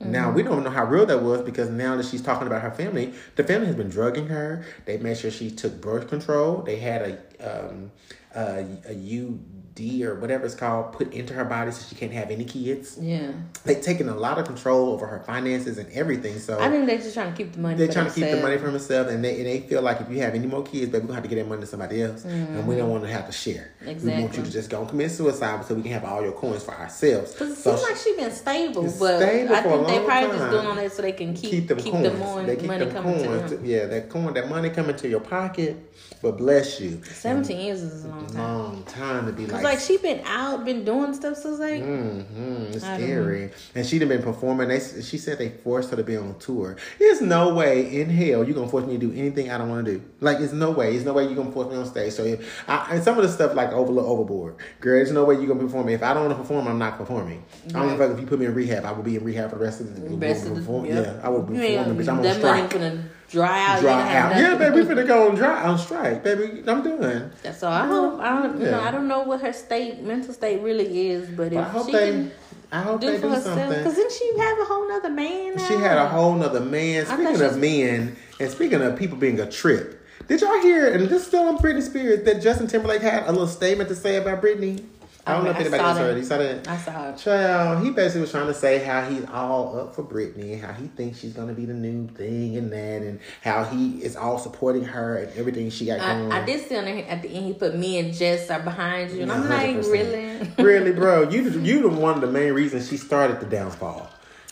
Now 0.00 0.30
we 0.30 0.42
don't 0.42 0.62
know 0.64 0.70
how 0.70 0.84
real 0.84 1.06
that 1.06 1.22
was 1.22 1.40
because 1.40 1.70
now 1.70 1.96
that 1.96 2.04
she's 2.04 2.20
talking 2.20 2.46
about 2.46 2.60
her 2.62 2.70
family, 2.70 3.14
the 3.36 3.44
family 3.44 3.68
has 3.68 3.76
been 3.76 3.88
drugging 3.88 4.26
her. 4.26 4.64
They 4.84 4.98
made 4.98 5.16
sure 5.16 5.30
she 5.30 5.50
took 5.50 5.80
birth 5.80 6.08
control. 6.08 6.62
They 6.62 6.76
had 6.76 7.18
a 7.40 7.68
um, 7.70 7.90
uh, 8.34 8.62
a 8.88 8.92
UD 8.92 10.02
or 10.02 10.14
whatever 10.20 10.44
it's 10.46 10.54
called 10.54 10.92
put 10.92 11.12
into 11.12 11.34
her 11.34 11.44
body 11.44 11.72
so 11.72 11.84
she 11.88 11.96
can't 11.96 12.12
have 12.12 12.30
any 12.30 12.44
kids. 12.44 12.96
Yeah. 13.00 13.32
They've 13.64 13.80
taken 13.82 14.08
a 14.08 14.14
lot 14.14 14.38
of 14.38 14.46
control 14.46 14.90
over 14.92 15.04
her 15.06 15.18
finances 15.20 15.78
and 15.78 15.90
everything. 15.92 16.38
So 16.38 16.60
I 16.60 16.68
think 16.68 16.86
they're 16.86 16.98
just 16.98 17.14
trying 17.14 17.32
to 17.32 17.36
keep 17.36 17.54
the 17.54 17.58
money. 17.58 17.74
they're 17.76 17.88
trying 17.92 18.06
to 18.06 18.12
keep 18.12 18.30
the 18.30 18.40
money 18.40 18.56
for 18.58 18.70
themselves, 18.70 19.10
and 19.12 19.24
they 19.24 19.36
and 19.38 19.46
they 19.46 19.60
feel 19.60 19.82
like 19.82 20.00
if 20.00 20.08
you 20.10 20.20
have 20.20 20.34
any 20.36 20.46
more 20.46 20.62
kids, 20.62 20.92
baby, 20.92 20.98
we're 20.98 21.00
gonna 21.08 21.14
have 21.14 21.22
to 21.24 21.28
get 21.28 21.36
that 21.36 21.48
money 21.48 21.62
to 21.62 21.66
somebody 21.66 22.02
else, 22.02 22.24
and 22.24 22.68
we 22.68 22.76
don't 22.76 22.90
want 22.90 23.02
to 23.02 23.10
have 23.10 23.26
to 23.26 23.32
share. 23.32 23.72
Exactly. 23.80 24.14
We 24.14 24.20
want 24.22 24.34
you 24.34 24.42
Mm-hmm. 24.42 24.50
To 24.50 24.52
just 24.52 24.70
go 24.70 24.80
and 24.80 24.88
commit 24.88 25.10
suicide 25.10 25.64
so 25.64 25.74
we 25.74 25.82
can 25.82 25.90
have 25.92 26.04
all 26.04 26.22
your 26.22 26.32
coins 26.32 26.62
for 26.62 26.74
ourselves. 26.74 27.34
Cause 27.34 27.50
it 27.50 27.56
So 27.56 27.74
seems 27.76 27.88
like 27.88 27.96
she's 27.96 28.16
been 28.16 28.30
stable, 28.30 28.82
but 28.82 29.18
stable 29.20 29.54
I 29.54 29.60
think 29.62 29.86
they 29.88 29.96
long 29.98 30.04
probably 30.06 30.38
just 30.38 30.50
doing 30.50 30.66
all 30.66 30.74
that 30.76 30.92
so 30.92 31.02
they 31.02 31.12
can 31.12 31.34
keep 31.34 31.50
keep 31.50 31.68
them 31.68 31.78
keep 31.78 31.92
coins. 31.92 32.46
they 32.46 32.56
keep 32.56 32.66
money 32.66 32.84
them 32.84 32.94
coming 32.94 33.24
coins. 33.24 33.50
to 33.50 33.56
them. 33.56 33.64
Yeah, 33.64 33.86
that 33.86 34.08
coin, 34.10 34.34
that 34.34 34.48
money 34.48 34.70
coming 34.70 34.94
to 34.96 35.08
your 35.08 35.20
pocket. 35.20 35.76
But 36.22 36.36
bless 36.38 36.80
you. 36.80 37.02
Seventeen 37.04 37.60
years 37.60 37.82
is 37.82 38.04
a 38.04 38.08
long 38.24 38.32
time. 38.32 38.64
Long 38.64 38.84
time 38.84 39.26
to 39.26 39.32
be 39.32 39.46
like, 39.46 39.62
like 39.62 39.80
she 39.80 39.98
been 39.98 40.22
out, 40.24 40.64
been 40.64 40.84
doing 40.84 41.14
stuff, 41.14 41.36
so 41.36 41.50
it's 41.50 41.60
like 41.60 41.82
hmm 41.82 42.64
it's 42.72 42.84
scary. 42.84 43.50
And 43.74 43.86
she'd 43.86 44.00
have 44.02 44.08
been 44.08 44.22
performing. 44.22 44.68
They, 44.68 44.80
she 44.80 45.18
said 45.18 45.38
they 45.38 45.50
forced 45.50 45.90
her 45.90 45.96
to 45.96 46.02
be 46.02 46.16
on 46.16 46.38
tour. 46.38 46.76
There's 46.98 47.20
no 47.20 47.54
way 47.54 48.00
in 48.00 48.08
hell 48.10 48.42
you're 48.44 48.54
gonna 48.54 48.68
force 48.68 48.86
me 48.86 48.94
to 48.94 48.98
do 48.98 49.12
anything 49.12 49.50
I 49.50 49.58
don't 49.58 49.68
want 49.68 49.86
to 49.86 49.98
do. 49.98 50.04
Like, 50.20 50.40
it's 50.40 50.52
no 50.52 50.70
way. 50.70 50.92
There's 50.92 51.04
no 51.04 51.12
way 51.12 51.24
you're 51.24 51.34
gonna 51.34 51.52
force 51.52 51.70
me 51.70 51.76
on 51.76 51.86
stage. 51.86 52.14
So 52.14 52.24
if 52.24 52.64
I, 52.68 52.94
and 52.94 53.04
some 53.04 53.16
of 53.18 53.24
the 53.24 53.30
stuff 53.30 53.54
like 53.54 53.70
over 53.72 53.92
overboard, 54.00 54.56
girl. 54.80 54.96
There's 54.96 55.12
no 55.12 55.24
way 55.24 55.34
you're 55.34 55.46
gonna 55.46 55.60
perform. 55.60 55.74
performing. 55.74 55.94
If 55.94 56.02
I 56.02 56.14
don't 56.14 56.26
want 56.26 56.36
to 56.36 56.42
perform, 56.42 56.68
I'm 56.68 56.78
not 56.78 56.98
performing. 56.98 57.44
I 57.68 57.72
don't 57.72 57.90
a 57.90 57.98
fuck 57.98 58.12
if 58.12 58.20
you 58.20 58.26
put 58.26 58.38
me 58.38 58.46
in 58.46 58.54
rehab. 58.54 58.84
I 58.84 58.92
will 58.92 59.02
be 59.02 59.16
in 59.16 59.24
rehab 59.24 59.50
for 59.50 59.56
the 59.56 59.64
rest 59.64 59.80
of 59.80 59.94
the, 59.94 60.16
rest 60.16 60.46
of 60.46 60.54
the 60.54 60.72
yep. 60.86 61.06
Yeah, 61.06 61.20
I 61.22 61.28
will 61.28 61.42
be 61.42 61.54
performing, 61.56 61.96
bitch. 61.96 62.08
I'm 62.08 62.20
on 62.20 62.34
strike. 62.34 63.13
Dry 63.30 63.66
out. 63.66 63.80
Dry 63.80 64.16
out. 64.16 64.36
Yeah, 64.36 64.56
baby, 64.56 64.82
we 64.82 64.82
finna 64.82 65.06
go 65.06 65.28
on 65.28 65.34
dry 65.34 65.64
on 65.64 65.78
strike, 65.78 66.22
baby. 66.22 66.62
I'm 66.66 66.82
done. 66.82 67.32
So 67.54 67.68
I 67.68 67.86
hope 67.86 68.20
I 68.20 68.42
don't 68.42 68.60
you 68.60 68.66
know 68.66 68.80
I 68.80 68.90
don't 68.90 69.08
know 69.08 69.22
what 69.22 69.40
her 69.40 69.52
state 69.52 70.00
mental 70.02 70.32
state 70.34 70.60
really 70.60 71.10
is, 71.10 71.28
but 71.30 71.52
if 71.52 71.58
I 71.58 71.62
hope 71.64 71.86
she 71.86 71.92
they. 71.92 72.10
can 72.10 72.32
I 72.72 72.82
hope 72.82 73.00
do 73.00 73.06
they 73.06 73.20
do 73.20 73.28
herself, 73.28 73.56
something. 73.58 73.68
because 73.68 73.94
then 73.96 74.10
she 74.10 74.38
have 74.38 74.58
a 74.58 74.64
whole 74.64 74.88
nother 74.88 75.10
man. 75.10 75.54
Now. 75.54 75.68
She 75.68 75.74
had 75.74 75.96
a 75.96 76.08
whole 76.08 76.34
nother 76.34 76.60
man. 76.60 77.06
Speaking 77.06 77.40
of 77.40 77.56
men, 77.56 78.16
and 78.40 78.50
speaking 78.50 78.82
of 78.82 78.98
people 78.98 79.16
being 79.16 79.38
a 79.38 79.48
trip, 79.48 80.04
did 80.26 80.40
y'all 80.40 80.60
hear? 80.60 80.92
And 80.92 81.06
this 81.06 81.22
is 81.22 81.26
still 81.28 81.48
on 81.48 81.58
Britney 81.58 81.82
Spears 81.82 82.24
that 82.24 82.42
Justin 82.42 82.66
Timberlake 82.66 83.02
had 83.02 83.28
a 83.28 83.30
little 83.30 83.46
statement 83.46 83.88
to 83.90 83.94
say 83.94 84.16
about 84.16 84.42
Britney. 84.42 84.84
I 85.26 85.32
don't 85.32 85.40
oh, 85.40 85.44
know 85.44 85.50
if 85.50 85.56
I 85.56 85.60
anybody 85.60 85.82
else 85.82 85.98
it. 85.98 86.26
Saw 86.26 86.38
that? 86.38 86.68
I 86.68 86.76
saw 86.76 87.08
it. 87.08 87.16
Child, 87.16 87.84
he 87.84 87.90
basically 87.90 88.20
was 88.22 88.30
trying 88.30 88.46
to 88.46 88.54
say 88.54 88.84
how 88.84 89.08
he's 89.08 89.24
all 89.26 89.78
up 89.78 89.94
for 89.94 90.02
Britney, 90.02 90.52
and 90.52 90.62
how 90.62 90.72
he 90.72 90.88
thinks 90.88 91.18
she's 91.18 91.32
gonna 91.32 91.54
be 91.54 91.64
the 91.64 91.72
new 91.72 92.08
thing 92.08 92.56
and 92.56 92.70
that, 92.72 93.02
and 93.02 93.20
how 93.42 93.64
he 93.64 94.02
is 94.02 94.16
all 94.16 94.38
supporting 94.38 94.84
her 94.84 95.16
and 95.16 95.32
everything 95.38 95.70
she 95.70 95.86
got 95.86 96.00
going. 96.00 96.30
I, 96.30 96.42
I 96.42 96.44
did 96.44 96.68
see 96.68 96.76
on 96.76 96.84
there 96.84 97.06
at 97.06 97.22
the 97.22 97.28
end 97.28 97.46
he 97.46 97.54
put 97.54 97.74
me 97.74 97.98
and 97.98 98.12
Jess 98.12 98.50
are 98.50 98.60
behind 98.60 99.12
you, 99.12 99.22
and 99.22 99.32
I'm 99.32 99.48
like, 99.48 99.76
really? 99.86 100.46
really, 100.58 100.92
bro. 100.92 101.28
You 101.34 101.50
the- 101.50 101.60
you 101.60 101.80
the 101.82 101.88
one 101.88 102.14
of 102.14 102.20
the 102.20 102.26
main 102.26 102.52
reasons 102.52 102.88
she 102.88 102.96
started 102.96 103.40
the 103.40 103.46
downfall. 103.46 104.10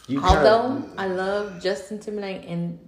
You 0.08 0.22
Although 0.22 0.88
I 0.98 1.06
love 1.06 1.62
Justin 1.62 1.98
Timberlake 1.98 2.44
and 2.48 2.78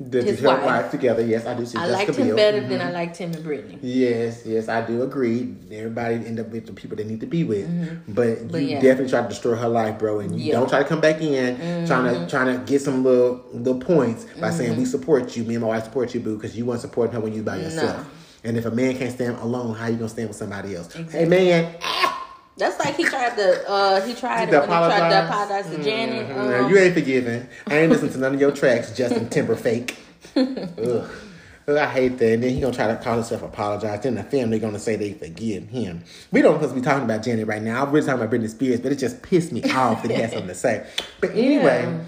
the, 0.00 0.22
his 0.22 0.40
her 0.40 0.48
wife. 0.48 0.64
wife 0.64 0.90
together, 0.90 1.24
yes, 1.24 1.46
I 1.46 1.54
do 1.54 1.64
see. 1.66 1.78
I 1.78 1.86
Jessica 1.86 1.92
liked 2.12 2.18
him 2.18 2.26
Biel. 2.28 2.36
better 2.36 2.60
Mhm. 2.62 2.68
than 2.68 2.80
I 2.80 2.90
liked 2.90 3.16
him 3.16 3.32
and 3.32 3.44
Britney. 3.44 3.78
Yes, 3.82 4.42
yes, 4.44 4.68
I 4.68 4.84
do 4.86 5.02
agree. 5.02 5.54
Everybody 5.72 6.14
end 6.16 6.40
up 6.40 6.50
with 6.50 6.66
the 6.66 6.72
people 6.72 6.96
they 6.96 7.04
need 7.04 7.20
to 7.20 7.26
be 7.26 7.44
with, 7.44 7.66
but, 8.08 8.26
Mm-hmm. 8.26 8.48
But 8.48 8.62
you 8.62 8.68
yeah. 8.68 8.80
definitely 8.80 9.10
try 9.10 9.22
to 9.22 9.28
destroy 9.28 9.54
her 9.56 9.68
life, 9.68 9.98
bro. 9.98 10.20
And 10.20 10.32
you 10.32 10.38
Yeah. 10.46 10.52
Mm-hmm. 10.54 10.60
don't 10.62 10.68
try 10.68 10.78
to 10.82 10.88
come 10.88 11.00
back 11.00 11.20
in 11.20 11.86
trying 11.86 12.14
to 12.14 12.26
trying 12.28 12.58
to 12.58 12.64
get 12.64 12.82
some 12.82 13.04
little 13.04 13.44
little 13.52 13.80
points 13.80 14.26
by 14.40 14.50
saying 14.50 14.76
we 14.76 14.84
support 14.84 15.36
you. 15.36 15.44
Me 15.44 15.54
and 15.54 15.62
my 15.62 15.68
wife 15.68 15.84
support 15.84 16.12
you, 16.14 16.20
boo, 16.20 16.36
because 16.36 16.56
you 16.56 16.64
weren't 16.66 16.80
supporting 16.80 17.14
her 17.14 17.20
when 17.20 17.32
you 17.34 17.42
by 17.42 17.56
yourself. 17.56 17.98
No. 17.98 18.04
And 18.46 18.58
if 18.58 18.66
a 18.66 18.70
man 18.70 18.94
can't 18.96 19.10
stand 19.12 19.38
alone, 19.38 19.74
how 19.74 19.86
you 19.86 19.96
gonna 19.96 20.08
stand 20.08 20.28
with 20.28 20.36
somebody 20.36 20.76
else? 20.76 20.92
Hey, 20.92 21.00
Exactly. 21.02 21.28
man. 21.30 21.74
That's 22.56 22.78
like 22.78 22.94
he 22.96 23.04
tried 23.04 23.36
to 23.36 23.68
uh 23.68 24.00
he 24.06 24.14
tried 24.14 24.46
To 24.50 24.60
he 24.60 24.66
tried 24.66 24.66
to 24.66 25.24
apologize? 25.24 25.28
apologize 25.28 25.70
to 25.76 25.82
Janet. 25.82 26.28
Mhm. 26.28 26.64
Um, 26.64 26.70
you 26.70 26.78
ain't 26.78 26.94
forgiven. 26.94 27.48
I 27.68 27.78
ain't 27.78 27.90
listening 27.90 28.12
to 28.12 28.18
none 28.18 28.34
of 28.34 28.40
your 28.40 28.52
tracks, 28.52 28.96
Justin 28.96 29.28
Timber 29.28 29.56
fake. 29.56 29.96
Ugh. 30.36 31.10
I 31.66 31.86
hate 31.86 32.18
that. 32.18 32.32
And 32.34 32.42
then 32.42 32.50
he 32.50 32.60
gonna 32.60 32.74
try 32.74 32.86
to 32.88 32.96
call 32.96 33.14
himself 33.14 33.42
apologize. 33.42 34.02
Then 34.02 34.14
the 34.16 34.22
family 34.22 34.58
gonna 34.58 34.78
say 34.78 34.96
they 34.96 35.14
forgive 35.14 35.68
him. 35.68 36.04
We 36.30 36.42
don't 36.42 36.54
supposed 36.56 36.74
to 36.74 36.80
be 36.80 36.84
talking 36.84 37.04
about 37.04 37.22
Janet 37.24 37.46
right 37.46 37.62
now. 37.62 37.82
I'm 37.84 37.90
really 37.90 38.06
talking 38.06 38.22
about 38.22 38.32
Britney 38.34 38.50
Spears, 38.50 38.80
but 38.80 38.92
it 38.92 38.96
just 38.96 39.22
pissed 39.22 39.50
me 39.50 39.62
off 39.72 40.02
that 40.02 40.10
he 40.10 40.16
had 40.18 40.30
something 40.30 40.48
to 40.48 40.54
say. 40.54 40.86
But 41.20 41.30
anyway. 41.30 41.82
Yeah. 41.84 42.00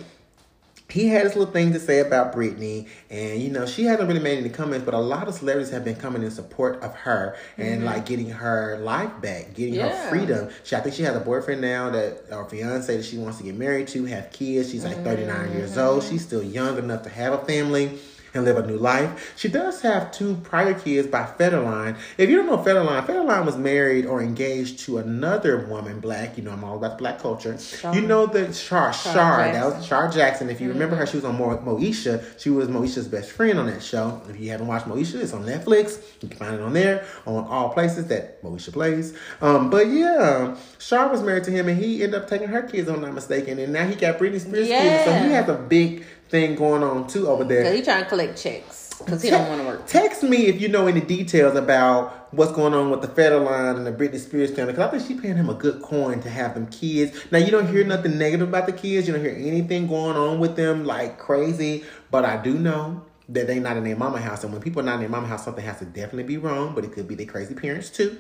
He 0.97 1.09
had 1.09 1.25
his 1.25 1.37
little 1.37 1.53
thing 1.53 1.75
to 1.75 1.79
say 1.79 2.01
about 2.01 2.35
Britney, 2.35 2.89
and 3.11 3.39
you 3.43 3.51
know 3.51 3.67
she 3.67 3.85
hasn't 3.85 4.09
really 4.09 4.21
made 4.21 4.39
any 4.39 4.49
comments, 4.49 4.87
but 4.87 4.95
a 4.95 4.99
lot 4.99 5.29
of 5.29 5.35
celebrities 5.35 5.71
have 5.71 5.85
been 5.85 5.97
coming 5.97 6.23
in 6.23 6.31
support 6.31 6.83
of 6.83 6.95
her 6.95 7.37
and 7.59 7.77
mm-hmm. 7.77 7.85
like 7.85 8.07
getting 8.07 8.31
her 8.31 8.79
life 8.79 9.21
back, 9.21 9.53
getting 9.53 9.75
her 9.75 10.09
freedom. 10.09 10.49
She, 10.65 10.75
I 10.75 10.81
think 10.81 10.95
she 10.95 11.03
has 11.03 11.15
a 11.15 11.21
boyfriend 11.21 11.61
now 11.61 11.91
that 11.91 12.25
or 12.33 12.49
fiance 12.49 12.97
that 12.97 13.05
she 13.05 13.19
wants 13.19 13.37
to 13.39 13.45
get 13.45 13.57
married 13.57 13.89
to, 13.89 14.07
have 14.07 14.33
kids. 14.33 14.71
She's 14.71 14.85
like 14.85 15.05
39 15.05 15.53
years 15.53 15.77
old. 15.77 16.01
Mm-hmm. 16.01 16.11
She's 16.11 16.23
still 16.23 16.43
young 16.43 16.79
enough 16.79 17.03
to 17.03 17.11
have 17.11 17.35
a 17.35 17.45
family 17.45 17.99
and 18.37 18.45
live 18.45 18.57
a 18.59 18.67
new 18.67 18.77
life. 18.77 19.35
She 19.37 19.49
does 19.49 19.81
have 19.83 20.13
two 20.13 20.37
prior 20.45 20.75
kids 20.75 21.09
by 21.09 21.25
Federline. 21.25 21.97
If 22.19 22.31
you 22.31 22.37
don't 22.37 22.47
know 22.47 22.59
Federline, 22.59 23.05
Federline 23.07 23.45
was 23.45 23.57
married 23.57 24.07
or 24.07 24.23
engaged 24.23 24.81
to 24.81 24.99
another 24.99 25.67
woman, 25.67 26.01
black. 26.01 26.37
You 26.37 26.45
know, 26.45 26.53
I'm 26.53 26.63
all 26.65 26.77
about 26.77 26.93
the 26.93 26.97
black 26.99 27.19
culture. 27.19 27.57
You 27.95 28.03
know 28.03 28.27
the 28.27 28.53
Shar 28.53 28.93
Shar. 28.93 29.15
That 29.53 29.77
was 29.77 29.87
Shar 29.87 30.11
Jackson. 30.11 30.51
If 30.51 30.61
you 30.61 30.69
remember 30.69 30.97
her, 30.97 31.07
she 31.07 31.17
was 31.17 31.25
on 31.25 31.39
Mo- 31.39 31.59
Moesha. 31.59 32.23
She 32.41 32.51
was 32.51 32.69
Moesha's 32.69 33.09
best 33.09 33.31
friend 33.33 33.59
on 33.59 33.67
that 33.67 33.83
show. 33.83 34.21
If 34.29 34.39
you 34.39 34.51
haven't 34.51 34.67
watched 34.67 34.87
Moesha, 34.87 35.17
it's 35.23 35.33
on 35.33 35.45
Netflix. 35.45 35.99
You 36.21 36.29
can 36.29 36.39
find 36.39 36.55
it 36.55 36.61
on 36.61 36.73
there, 36.73 37.07
on 37.27 37.45
all 37.47 37.71
places 37.71 38.07
that 38.09 38.43
Moesha 38.43 38.73
plays. 38.73 39.17
Um, 39.41 39.71
but 39.71 39.87
yeah, 39.89 40.57
Shar 40.79 41.09
was 41.09 41.23
married 41.23 41.45
to 41.45 41.51
him, 41.51 41.69
and 41.69 41.79
he 41.83 42.03
ended 42.03 42.21
up 42.23 42.29
taking 42.29 42.49
her 42.49 42.63
kids, 42.63 42.89
if 42.89 42.95
I'm 42.95 43.01
not 43.01 43.15
mistaken. 43.15 43.59
And 43.59 43.73
now 43.73 43.87
he 43.87 43.95
got 43.95 44.19
Britney 44.19 44.41
Spears 44.41 44.69
kids, 44.69 45.05
so 45.05 45.13
he 45.27 45.33
has 45.33 45.49
a 45.49 45.55
big 45.55 46.05
thing 46.29 46.55
going 46.55 46.83
on 46.83 47.07
too 47.07 47.29
over 47.29 47.45
there. 47.45 47.65
Cause 47.65 47.75
he 47.75 47.83
trying 47.83 48.03
to 48.03 48.09
collect 48.09 48.41
checks 48.43 48.87
because 48.99 49.23
he 49.23 49.31
don't 49.31 49.49
want 49.49 49.61
to 49.61 49.67
work. 49.67 49.87
Text 49.87 50.23
me 50.23 50.47
if 50.47 50.61
you 50.61 50.69
know 50.69 50.87
any 50.87 51.01
details 51.01 51.57
about 51.57 52.33
what's 52.33 52.53
going 52.53 52.75
on 52.75 52.91
with 52.91 53.03
the 53.03 53.09
Federline 53.09 53.77
and 53.77 53.87
the 53.87 53.93
Britney 53.93 54.19
Spears 54.19 54.51
family. 54.55 54.73
Because 54.73 54.89
I 54.89 54.91
think 54.91 55.07
she's 55.07 55.21
paying 55.21 55.37
him 55.37 55.49
a 55.49 55.55
good 55.55 55.83
coin 55.83 56.21
to 56.23 56.31
have 56.31 56.55
them 56.55 56.67
kids. 56.69 57.27
Now, 57.31 57.39
you 57.39 57.51
don't 57.51 57.69
hear 57.69 57.85
nothing 57.85 58.19
negative 58.19 58.49
about 58.49 58.67
the 58.67 58.73
kids. 58.73 59.07
You 59.07 59.15
don't 59.15 59.23
hear 59.23 59.35
anything 59.37 59.87
going 59.87 60.17
on 60.17 60.39
with 60.39 60.57
them 60.57 60.85
like 60.85 61.19
crazy. 61.19 61.85
But 62.11 62.25
I 62.25 62.43
do 62.43 62.55
know 62.55 63.03
that 63.29 63.47
they 63.47 63.59
not 63.59 63.77
in 63.77 63.85
their 63.85 63.97
mama 63.97 64.21
house. 64.21 64.45
And 64.45 64.53
when 64.53 64.63
people 64.63 64.81
are 64.81 64.85
not 64.85 64.95
in 64.95 65.01
their 65.01 65.09
mama 65.09 65.27
house, 65.27 65.45
something 65.45 65.65
has 65.65 65.79
to 65.81 65.85
definitely 65.85 66.25
be 66.25 66.37
wrong. 66.37 66.75
But 66.75 66.85
it 66.85 66.93
could 66.93 67.09
be 67.09 67.15
their 67.15 67.27
crazy 67.27 67.55
parents 67.55 67.91
too. 67.91 68.19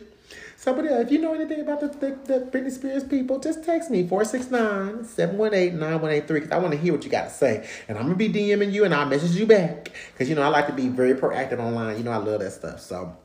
So, 0.57 0.75
but 0.75 0.87
yeah, 0.87 1.01
if 1.01 1.12
you 1.12 1.19
know 1.19 1.35
anything 1.35 1.61
about 1.61 1.81
the, 1.81 1.88
the, 1.88 2.19
the 2.25 2.47
Britney 2.47 2.71
Spears 2.71 3.05
people, 3.05 3.38
just 3.38 3.62
text 3.62 3.90
me 3.90 4.07
469 4.09 5.05
718 5.05 5.79
9183 5.79 6.40
because 6.40 6.51
I 6.51 6.59
want 6.59 6.73
to 6.73 6.79
hear 6.79 6.95
what 6.95 7.05
you 7.05 7.11
got 7.11 7.25
to 7.25 7.31
say. 7.31 7.69
And 7.88 7.99
I'm 7.99 8.07
going 8.07 8.19
to 8.19 8.29
be 8.29 8.33
DMing 8.33 8.73
you 8.73 8.85
and 8.85 8.95
I'll 8.95 9.07
message 9.07 9.37
you 9.37 9.47
back 9.47 9.92
because, 10.12 10.31
you 10.31 10.35
know, 10.35 10.42
I 10.42 10.49
like 10.49 10.66
to 10.69 10.73
be 10.73 10.88
very 10.88 11.14
proactive 11.14 11.59
online. 11.59 11.99
You 11.99 12.05
know, 12.05 12.12
I 12.12 12.16
love 12.16 12.40
that 12.40 12.53
stuff. 12.53 12.81
So, 12.81 13.16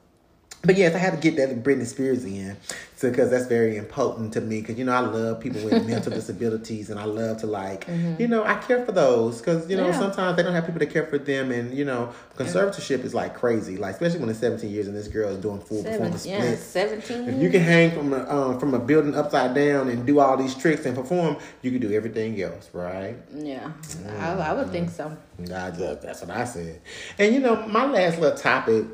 but 0.64 0.78
yes, 0.78 0.94
I 0.94 1.00
had 1.00 1.12
to 1.14 1.18
get 1.20 1.36
that 1.38 1.64
Britney 1.64 1.86
Spears 1.86 2.24
in 2.26 2.58
so 2.96 3.10
because 3.10 3.32
that's 3.32 3.48
very 3.48 3.78
important 3.78 4.32
to 4.34 4.42
me 4.42 4.62
because 4.62 4.78
you 4.78 4.86
know 4.86 4.92
I 4.94 5.00
love 5.00 5.40
people 5.40 5.64
with 5.64 5.84
mental 5.88 6.12
disabilities 6.14 6.92
and 6.92 7.00
I 7.00 7.06
love 7.06 7.38
to 7.40 7.48
like 7.48 7.88
you 8.20 8.28
know 8.28 8.44
I 8.44 8.56
care 8.56 8.86
for 8.86 8.92
those 8.92 9.40
because 9.40 9.68
you 9.70 9.76
know 9.78 9.88
Yeah. 9.88 9.98
sometimes 10.00 10.38
they 10.38 10.44
don't 10.44 10.54
have 10.54 10.66
people 10.68 10.80
to 10.80 10.86
care 10.86 11.08
for 11.08 11.18
them 11.18 11.52
and 11.52 11.74
you 11.76 11.84
know 11.86 12.14
conservatorship 12.38 13.04
is 13.04 13.14
like 13.16 13.36
crazy 13.36 13.78
like 13.78 13.94
especially 13.94 14.20
when 14.20 14.30
it's 14.30 14.40
17 14.40 14.70
years 14.70 14.88
and 14.88 14.96
this 14.96 15.08
girl 15.08 15.30
is 15.30 15.38
doing 15.40 15.60
full 15.60 15.78
Seven, 15.82 15.92
performance 15.94 16.26
yeah, 16.26 16.42
splits. 16.42 16.62
seventeen. 16.64 17.30
If 17.30 17.42
you 17.42 17.50
can 17.50 17.62
hang 17.62 17.92
from 17.92 18.14
a 18.14 18.30
um, 18.30 18.60
from 18.60 18.74
a 18.76 18.80
building 18.80 19.16
upside 19.16 19.56
down 19.56 19.90
and 19.90 20.06
do 20.06 20.20
all 20.20 20.38
these 20.38 20.54
tricks 20.54 20.86
and 20.86 20.96
perform, 20.96 21.38
you 21.64 21.72
can 21.72 21.82
do 21.82 21.92
everything 21.94 22.40
else, 22.42 22.70
right? 22.74 23.16
yeah, 23.36 23.72
I, 24.20 24.34
I 24.34 24.54
would 24.54 24.70
think 24.72 24.90
so. 24.90 25.16
God, 25.48 25.76
that- 25.78 26.02
that's 26.02 26.22
what 26.22 26.30
I 26.30 26.46
said. 26.46 26.82
And 27.18 27.34
you 27.34 27.40
know, 27.40 27.68
my 27.68 27.86
last 27.86 28.20
little 28.20 28.38
topic 28.38 28.86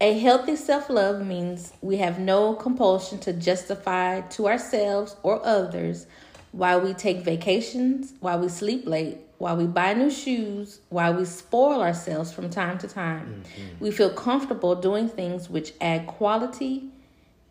a 0.00 0.18
healthy 0.18 0.56
self 0.56 0.90
love 0.90 1.24
means 1.24 1.72
we 1.80 1.96
have 1.96 2.18
no 2.18 2.54
compulsion 2.54 3.18
to 3.20 3.32
justify 3.32 4.20
to 4.20 4.46
ourselves 4.46 5.16
or 5.22 5.44
others 5.44 6.06
why 6.52 6.76
we 6.76 6.94
take 6.94 7.18
vacations, 7.18 8.14
why 8.20 8.36
we 8.36 8.48
sleep 8.48 8.86
late, 8.86 9.18
why 9.38 9.52
we 9.52 9.66
buy 9.66 9.92
new 9.92 10.10
shoes, 10.10 10.80
why 10.88 11.10
we 11.10 11.24
spoil 11.24 11.82
ourselves 11.82 12.32
from 12.32 12.48
time 12.48 12.78
to 12.78 12.88
time. 12.88 13.44
Mm-hmm. 13.44 13.84
We 13.84 13.90
feel 13.90 14.10
comfortable 14.10 14.74
doing 14.74 15.08
things 15.08 15.50
which 15.50 15.72
add 15.80 16.06
quality 16.06 16.90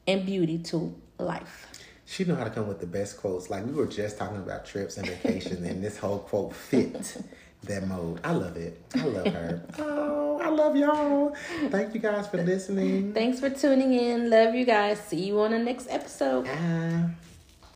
and 0.07 0.25
beauty 0.25 0.57
to 0.59 0.93
life. 1.19 1.67
She 2.05 2.23
know 2.23 2.35
how 2.35 2.43
to 2.43 2.49
come 2.51 2.67
with 2.67 2.79
the 2.79 2.87
best 2.87 3.17
quotes. 3.17 3.49
Like 3.49 3.65
we 3.65 3.73
were 3.73 3.87
just 3.87 4.17
talking 4.17 4.37
about 4.37 4.65
trips 4.65 4.97
and 4.97 5.07
vacations, 5.07 5.65
and 5.65 5.83
this 5.83 5.97
whole 5.97 6.19
quote 6.19 6.53
fit 6.53 7.17
that 7.67 7.87
mode. 7.87 8.19
I 8.23 8.31
love 8.31 8.57
it. 8.57 8.81
I 8.95 9.05
love 9.05 9.27
her. 9.27 9.61
oh, 9.79 10.39
I 10.41 10.49
love 10.49 10.75
y'all. 10.75 11.35
Thank 11.69 11.93
you 11.93 11.99
guys 11.99 12.27
for 12.27 12.37
listening. 12.37 13.13
Thanks 13.13 13.39
for 13.39 13.49
tuning 13.49 13.93
in. 13.93 14.29
Love 14.29 14.55
you 14.55 14.65
guys. 14.65 14.99
See 14.99 15.25
you 15.25 15.39
on 15.41 15.51
the 15.51 15.59
next 15.59 15.87
episode. 15.89 16.47
Uh, 16.47 17.09